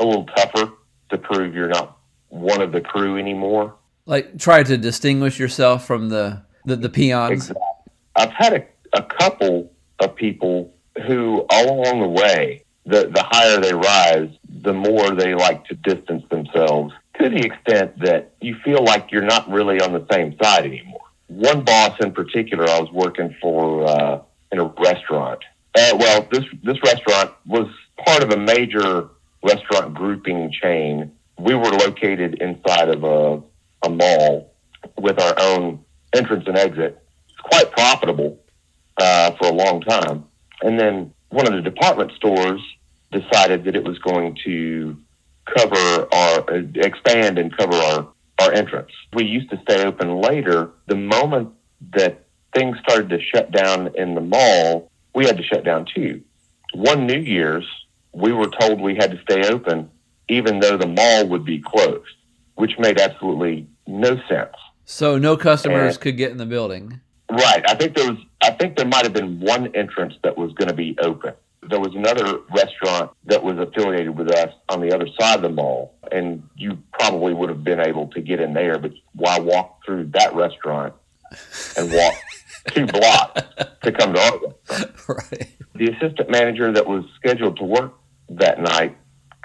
[0.00, 0.72] a little tougher
[1.10, 1.96] to prove you're not
[2.28, 3.76] one of the crew anymore.
[4.04, 7.30] Like try to distinguish yourself from the the, the peons.
[7.30, 7.62] Exactly.
[8.16, 8.66] I've had a,
[8.98, 10.74] a couple of people
[11.06, 14.30] who, all along the way, the, the higher they rise,
[14.62, 19.22] the more they like to distance themselves to the extent that you feel like you're
[19.22, 21.00] not really on the same side anymore.
[21.28, 24.20] One boss in particular, I was working for uh,
[24.52, 25.40] in a restaurant.
[25.76, 27.68] Uh, well, this this restaurant was
[28.04, 29.08] part of a major
[29.42, 31.12] restaurant grouping chain.
[31.38, 33.42] We were located inside of a,
[33.86, 34.52] a mall
[34.98, 35.84] with our own
[36.14, 37.02] entrance and exit.
[37.28, 38.38] It's quite profitable
[38.98, 40.24] uh, for a long time.
[40.62, 42.60] And then one of the department stores
[43.10, 44.96] decided that it was going to
[45.56, 46.44] cover our
[46.76, 48.08] expand and cover our
[48.40, 48.90] our entrance.
[49.12, 50.70] We used to stay open later.
[50.86, 51.50] The moment
[51.92, 52.24] that
[52.54, 56.20] things started to shut down in the mall, we had to shut down too.
[56.74, 57.64] One New Year's,
[58.12, 59.90] we were told we had to stay open
[60.28, 62.08] even though the mall would be closed,
[62.54, 64.54] which made absolutely no sense.
[64.86, 67.00] So no customers And- could get in the building.
[67.30, 67.62] Right.
[67.68, 68.18] I think there was.
[68.42, 71.32] I think there might have been one entrance that was going to be open.
[71.68, 75.48] There was another restaurant that was affiliated with us on the other side of the
[75.48, 78.78] mall, and you probably would have been able to get in there.
[78.78, 80.94] But why walk through that restaurant
[81.76, 82.14] and walk
[82.68, 83.42] two blocks
[83.82, 84.90] to come to our restaurant?
[85.06, 85.48] Right.
[85.74, 87.92] The assistant manager that was scheduled to work
[88.30, 88.96] that night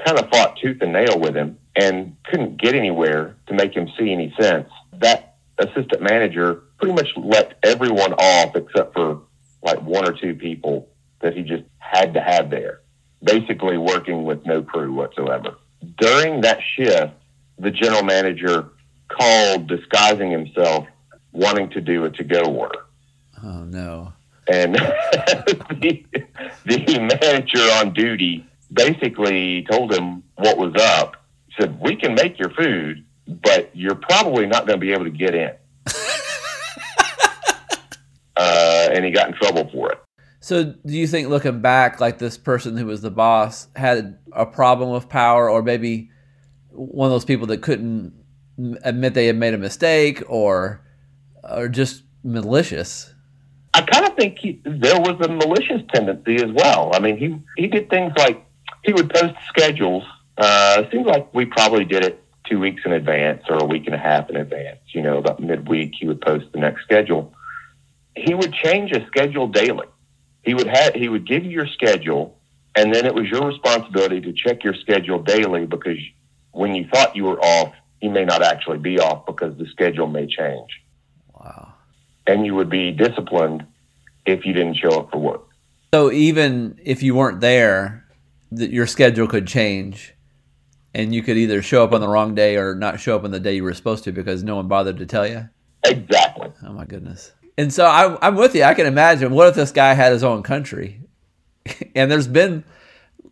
[0.06, 3.90] kind of fought tooth and nail with him and couldn't get anywhere to make him
[3.98, 4.70] see any sense.
[4.94, 9.22] That assistant manager pretty much let everyone off except for
[9.62, 10.90] like one or two people
[11.22, 12.82] that he just had to have there,
[13.24, 15.56] basically working with no crew whatsoever.
[15.98, 17.14] During that shift,
[17.58, 18.70] the general manager
[19.10, 20.88] called disguising himself,
[21.32, 22.80] wanting to do a to go order.
[23.44, 24.14] Oh no.
[24.48, 24.76] And
[25.80, 26.04] the,
[26.66, 31.18] the manager on duty basically told him what was up.
[31.60, 35.12] Said, We can make your food, but you're probably not going to be able to
[35.12, 35.52] get in.
[38.36, 40.00] uh, and he got in trouble for it.
[40.42, 44.46] So do you think looking back, like this person who was the boss had a
[44.46, 46.12] problem with power, or maybe
[46.70, 48.14] one of those people that couldn't
[48.84, 50.82] admit they had made a mistake, or
[51.44, 53.14] or just malicious?
[53.74, 56.92] I kind of think he, there was a malicious tendency as well.
[56.94, 58.46] I mean, he he did things like
[58.84, 60.04] he would post schedules.
[60.38, 63.86] Uh, it seems like we probably did it two weeks in advance or a week
[63.86, 64.80] and a half in advance.
[64.94, 67.34] You know, about midweek, he would post the next schedule.
[68.16, 69.88] He would change a schedule daily.
[70.50, 72.36] He would have he would give you your schedule,
[72.76, 76.00] and then it was your responsibility to check your schedule daily because
[76.54, 80.08] when you thought you were off, you may not actually be off because the schedule
[80.08, 80.72] may change
[81.36, 81.74] Wow.
[82.26, 83.64] and you would be disciplined
[84.26, 85.48] if you didn't show up for work.
[85.94, 88.08] So even if you weren't there,
[88.52, 90.16] that your schedule could change,
[90.96, 93.30] and you could either show up on the wrong day or not show up on
[93.30, 95.48] the day you were supposed to because no one bothered to tell you.
[95.86, 96.52] Exactly.
[96.66, 97.34] Oh my goodness.
[97.60, 98.64] And so I, I'm with you.
[98.64, 99.34] I can imagine.
[99.34, 101.02] What if this guy had his own country?
[101.96, 102.64] and there's been,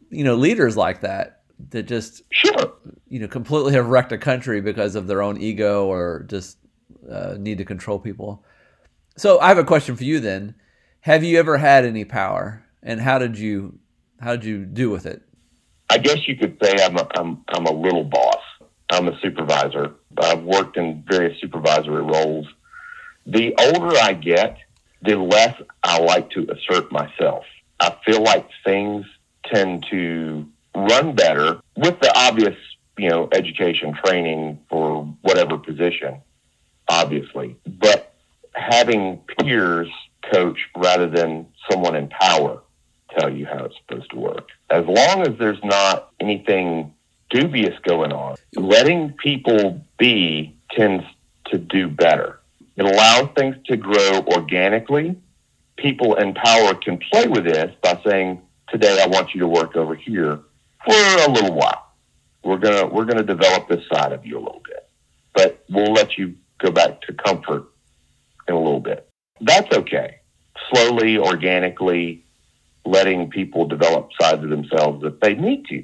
[0.10, 2.74] you know, leaders like that that just, sure,
[3.08, 6.58] you know, completely have wrecked a country because of their own ego or just
[7.10, 8.44] uh, need to control people.
[9.16, 10.56] So I have a question for you then.
[11.00, 13.80] Have you ever had any power, and how did you
[14.20, 15.22] how did you do with it?
[15.90, 18.44] I guess you could say I'm a, I'm, I'm a little boss.
[18.90, 19.96] I'm a supervisor.
[20.22, 22.46] I've worked in various supervisory roles.
[23.28, 24.58] The older I get,
[25.02, 27.44] the less I like to assert myself.
[27.80, 29.06] I feel like things
[29.46, 32.56] tend to run better with the obvious,
[32.98, 36.22] you know, education training for whatever position,
[36.88, 37.58] obviously.
[37.66, 38.14] But
[38.54, 39.90] having peers
[40.32, 42.62] coach rather than someone in power
[43.18, 44.50] tell you how it's supposed to work.
[44.70, 46.94] As long as there's not anything
[47.30, 51.04] dubious going on, letting people be tends
[51.48, 52.37] to do better.
[52.78, 55.16] It allows things to grow organically.
[55.78, 59.76] People in power can play with this by saying, "Today, I want you to work
[59.76, 60.40] over here
[60.86, 61.92] for a little while.
[62.44, 64.88] We're gonna we're gonna develop this side of you a little bit,
[65.34, 67.66] but we'll let you go back to comfort
[68.48, 69.10] in a little bit.
[69.42, 70.18] That's okay.
[70.70, 72.24] Slowly, organically,
[72.86, 75.84] letting people develop sides of themselves if they need to.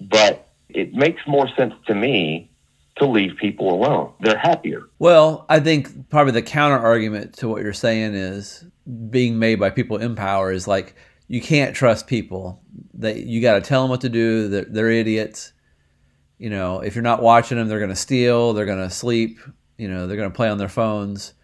[0.00, 2.50] But it makes more sense to me
[2.98, 4.12] to leave people alone.
[4.20, 4.82] They're happier.
[4.98, 8.64] Well, I think probably the counter argument to what you're saying is
[9.10, 10.94] being made by people in power is like
[11.28, 12.62] you can't trust people.
[12.94, 14.48] That you got to tell them what to do.
[14.48, 15.52] They're, they're idiots.
[16.38, 18.52] You know, if you're not watching them, they're going to steal.
[18.52, 19.38] They're going to sleep.
[19.76, 21.34] You know, they're going to play on their phones.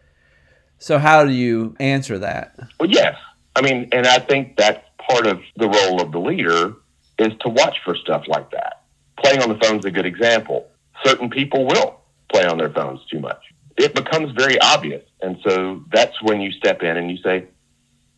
[0.78, 2.58] So how do you answer that?
[2.80, 3.16] Well, yes.
[3.54, 6.74] I mean, and I think that's part of the role of the leader
[7.18, 8.82] is to watch for stuff like that.
[9.22, 10.66] Playing on the phone is a good example.
[11.04, 12.00] Certain people will
[12.32, 13.42] play on their phones too much.
[13.76, 15.02] It becomes very obvious.
[15.20, 17.46] And so that's when you step in and you say,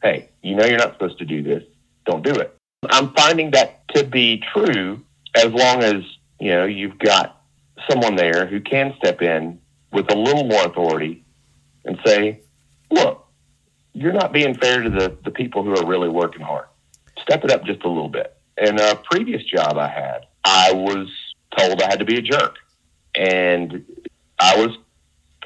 [0.03, 1.62] hey, you know you're not supposed to do this.
[2.07, 2.57] Don't do it.
[2.91, 5.03] I'm finding that to be true
[5.35, 6.03] as long as,
[6.39, 7.43] you know, you've got
[7.89, 9.59] someone there who can step in
[9.93, 11.25] with a little more authority
[11.85, 12.41] and say,
[12.91, 13.27] look,
[13.93, 16.66] you're not being fair to the, the people who are really working hard.
[17.22, 18.37] Step it up just a little bit.
[18.59, 21.09] In a previous job I had, I was
[21.57, 22.57] told I had to be a jerk.
[23.16, 23.84] And
[24.38, 24.76] I was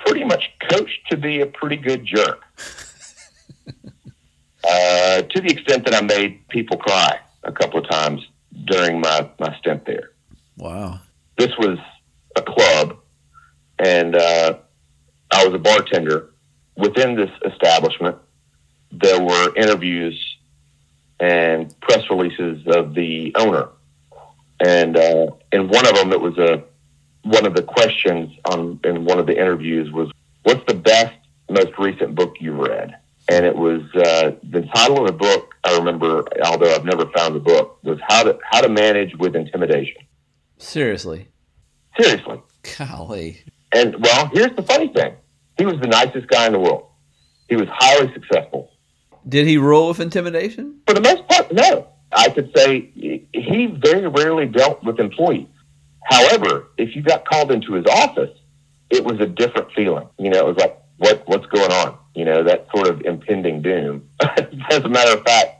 [0.04, 2.42] pretty much coached to be a pretty good jerk.
[4.64, 8.26] uh, to the extent that I made people cry a couple of times
[8.64, 10.10] during my, my stint there.
[10.56, 11.00] Wow.
[11.36, 11.78] This was
[12.36, 12.98] a club,
[13.78, 14.58] and uh,
[15.30, 16.30] I was a bartender.
[16.76, 18.16] Within this establishment,
[18.90, 20.36] there were interviews
[21.20, 23.68] and press releases of the owner.
[24.64, 26.64] And uh, in one of them, it was a
[27.28, 30.10] one of the questions on in one of the interviews was,
[30.42, 31.14] "What's the best,
[31.50, 32.96] most recent book you've read?"
[33.30, 35.54] And it was uh, the title of the book.
[35.64, 39.36] I remember, although I've never found the book, was "How to How to Manage with
[39.36, 40.02] Intimidation."
[40.58, 41.28] Seriously.
[42.00, 42.40] Seriously.
[42.78, 43.44] Golly.
[43.72, 45.14] And well, here's the funny thing:
[45.58, 46.86] he was the nicest guy in the world.
[47.48, 48.70] He was highly successful.
[49.28, 50.80] Did he rule with intimidation?
[50.86, 51.88] For the most part, no.
[52.12, 52.90] I could say
[53.34, 55.48] he very rarely dealt with employees.
[56.08, 58.36] However, if you got called into his office,
[58.90, 60.08] it was a different feeling.
[60.18, 61.98] You know, it was like, what what's going on?
[62.14, 64.08] You know, that sort of impending doom.
[64.20, 65.56] As a matter of fact,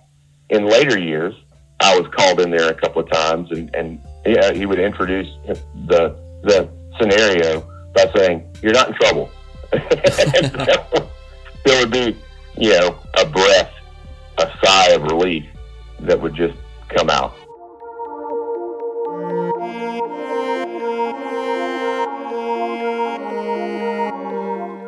[0.49, 1.35] in later years,
[1.81, 5.29] I was called in there a couple of times, and and yeah, he would introduce
[5.87, 6.69] the the
[6.99, 7.61] scenario
[7.95, 9.31] by saying, "You're not in trouble."
[9.71, 9.83] there
[11.79, 12.17] would be,
[12.57, 13.71] you know, a breath,
[14.39, 15.45] a sigh of relief
[16.01, 16.57] that would just
[16.97, 17.35] come out.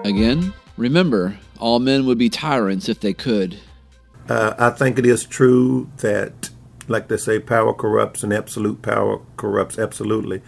[0.04, 3.58] Again, remember, all men would be tyrants if they could.
[4.28, 6.48] Uh, I think it is true that,
[6.88, 10.40] like they say, power corrupts and absolute power corrupts absolutely.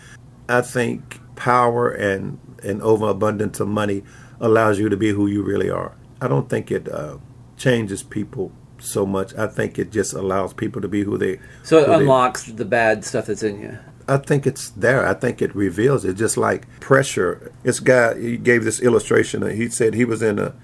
[0.49, 4.05] I think power and an overabundance of money
[4.41, 5.95] allows you to be who you really are.
[6.21, 7.19] I don't think it uh,
[7.57, 9.35] changes people so much.
[9.35, 11.41] I think it just allows people to be who they.
[11.63, 13.79] So it who they- unlocks the bad stuff that's in you.
[14.09, 15.07] I think it's there.
[15.07, 16.15] I think it reveals it.
[16.15, 17.53] Just like pressure.
[17.63, 19.49] This guy he gave this illustration.
[19.55, 20.55] He said he was in a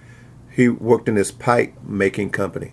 [0.51, 2.72] he worked in this pipe making company,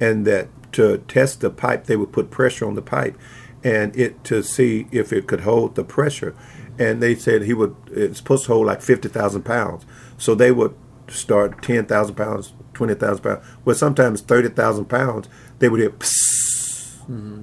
[0.00, 3.18] and that to test the pipe they would put pressure on the pipe,
[3.62, 6.34] and it to see if it could hold the pressure.
[6.78, 7.76] And they said he would.
[7.90, 9.86] It's supposed to hold like fifty thousand pounds.
[10.18, 10.74] So they would
[11.08, 13.46] start ten thousand pounds, twenty thousand pounds.
[13.64, 15.28] Well, sometimes thirty thousand pounds.
[15.60, 15.90] They would hear.
[15.90, 16.98] Psst.
[17.04, 17.42] Mm-hmm.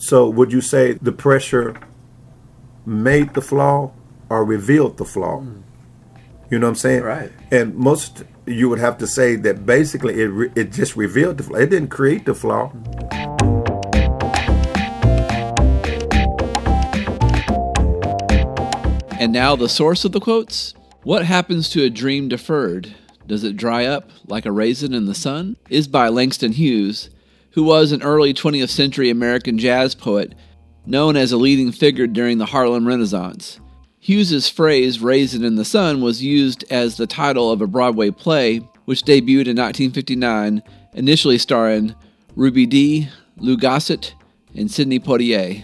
[0.00, 1.76] So would you say the pressure
[2.86, 3.92] made the flaw
[4.30, 5.40] or revealed the flaw?
[5.40, 5.60] Hmm.
[6.50, 7.02] You know what I'm saying?
[7.02, 7.30] Right.
[7.52, 11.42] And most you would have to say that basically it re- it just revealed the
[11.42, 11.58] flaw.
[11.58, 12.72] It didn't create the flaw.
[19.20, 20.72] And now the source of the quotes?
[21.02, 22.94] What happens to a dream deferred?
[23.26, 25.56] Does it dry up like a raisin in the sun?
[25.68, 27.10] Is by Langston Hughes,
[27.52, 30.34] who was an early 20th century American jazz poet
[30.86, 33.60] known as a leading figure during the Harlem Renaissance.
[33.98, 38.60] Hughes's phrase raisin in the sun was used as the title of a Broadway play
[38.86, 40.62] which debuted in 1959,
[40.94, 41.94] initially starring
[42.34, 44.14] Ruby Dee, Lou Gossett,
[44.56, 45.62] and Sidney Poitier.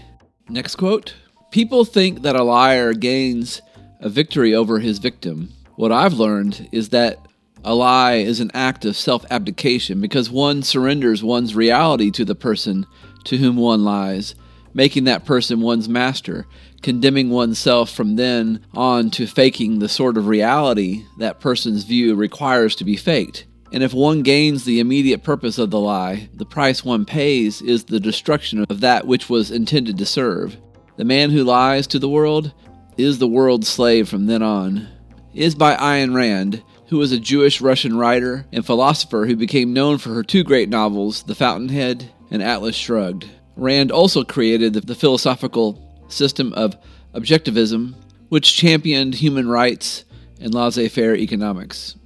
[0.49, 1.15] Next quote
[1.51, 3.63] People think that a liar gains
[4.01, 5.53] a victory over his victim.
[5.77, 7.26] What I've learned is that
[7.67, 12.37] a lie is an act of self abdication because one surrenders one's reality to the
[12.37, 12.87] person
[13.25, 14.37] to whom one lies,
[14.73, 16.47] making that person one's master,
[16.81, 22.77] condemning oneself from then on to faking the sort of reality that person's view requires
[22.77, 23.47] to be faked.
[23.73, 27.85] And if one gains the immediate purpose of the lie, the price one pays is
[27.85, 30.57] the destruction of that which was intended to serve.
[30.99, 32.55] The man who lies to the world
[32.97, 34.87] is the world's slave from then on.
[35.35, 39.99] Is by Ayn Rand, who was a Jewish Russian writer and philosopher who became known
[39.99, 43.29] for her two great novels, The Fountainhead and Atlas Shrugged.
[43.57, 46.77] Rand also created the, the philosophical system of
[47.15, 47.95] objectivism,
[48.29, 50.05] which championed human rights
[50.41, 51.97] and laissez faire economics.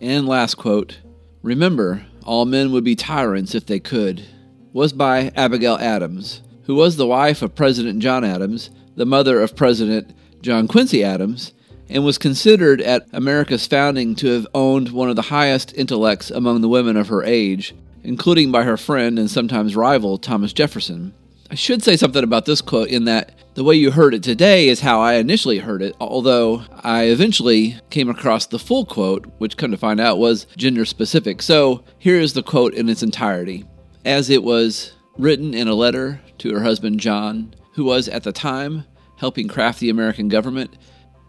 [0.00, 0.98] And last quote
[1.42, 4.26] Remember, all men would be tyrants if they could,
[4.72, 9.54] was by Abigail Adams, who was the wife of President John Adams, the mother of
[9.54, 10.12] President
[10.42, 11.52] John Quincy Adams,
[11.88, 16.60] and was considered at America's founding to have owned one of the highest intellects among
[16.60, 21.14] the women of her age, including by her friend and sometimes rival Thomas Jefferson.
[21.50, 24.68] I should say something about this quote in that the way you heard it today
[24.68, 29.56] is how I initially heard it, although I eventually came across the full quote, which
[29.56, 31.40] come to find out was gender specific.
[31.40, 33.64] So here is the quote in its entirety.
[34.04, 38.32] As it was written in a letter to her husband John, who was at the
[38.32, 38.84] time
[39.16, 40.76] helping craft the American government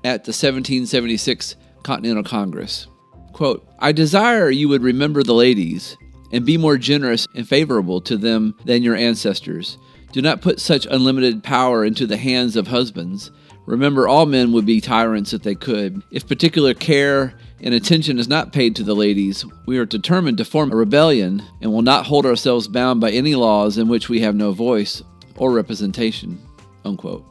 [0.04, 2.88] at the 1776 Continental Congress.
[3.34, 5.98] Quote, I desire you would remember the ladies
[6.32, 9.78] and be more generous and favorable to them than your ancestors.
[10.12, 13.32] Do not put such unlimited power into the hands of husbands.
[13.66, 16.02] Remember, all men would be tyrants if they could.
[16.12, 20.46] If particular care and attention is not paid to the ladies, we are determined to
[20.46, 24.22] form a rebellion and will not hold ourselves bound by any laws in which we
[24.22, 25.04] have no voice
[25.36, 26.42] or representation.
[26.86, 27.26] Unquote.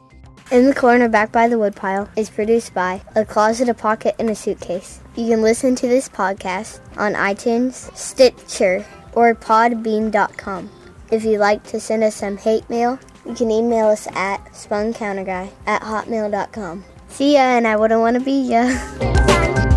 [0.49, 4.29] In the Corner Back by the Woodpile is produced by A Closet, a Pocket, and
[4.29, 5.01] a Suitcase.
[5.13, 10.69] You can listen to this podcast on iTunes, Stitcher, or podbean.com.
[11.11, 15.51] If you'd like to send us some hate mail, you can email us at spuncounterguy
[15.65, 16.85] at hotmail.com.
[17.09, 19.73] See ya, and I wouldn't want to be ya.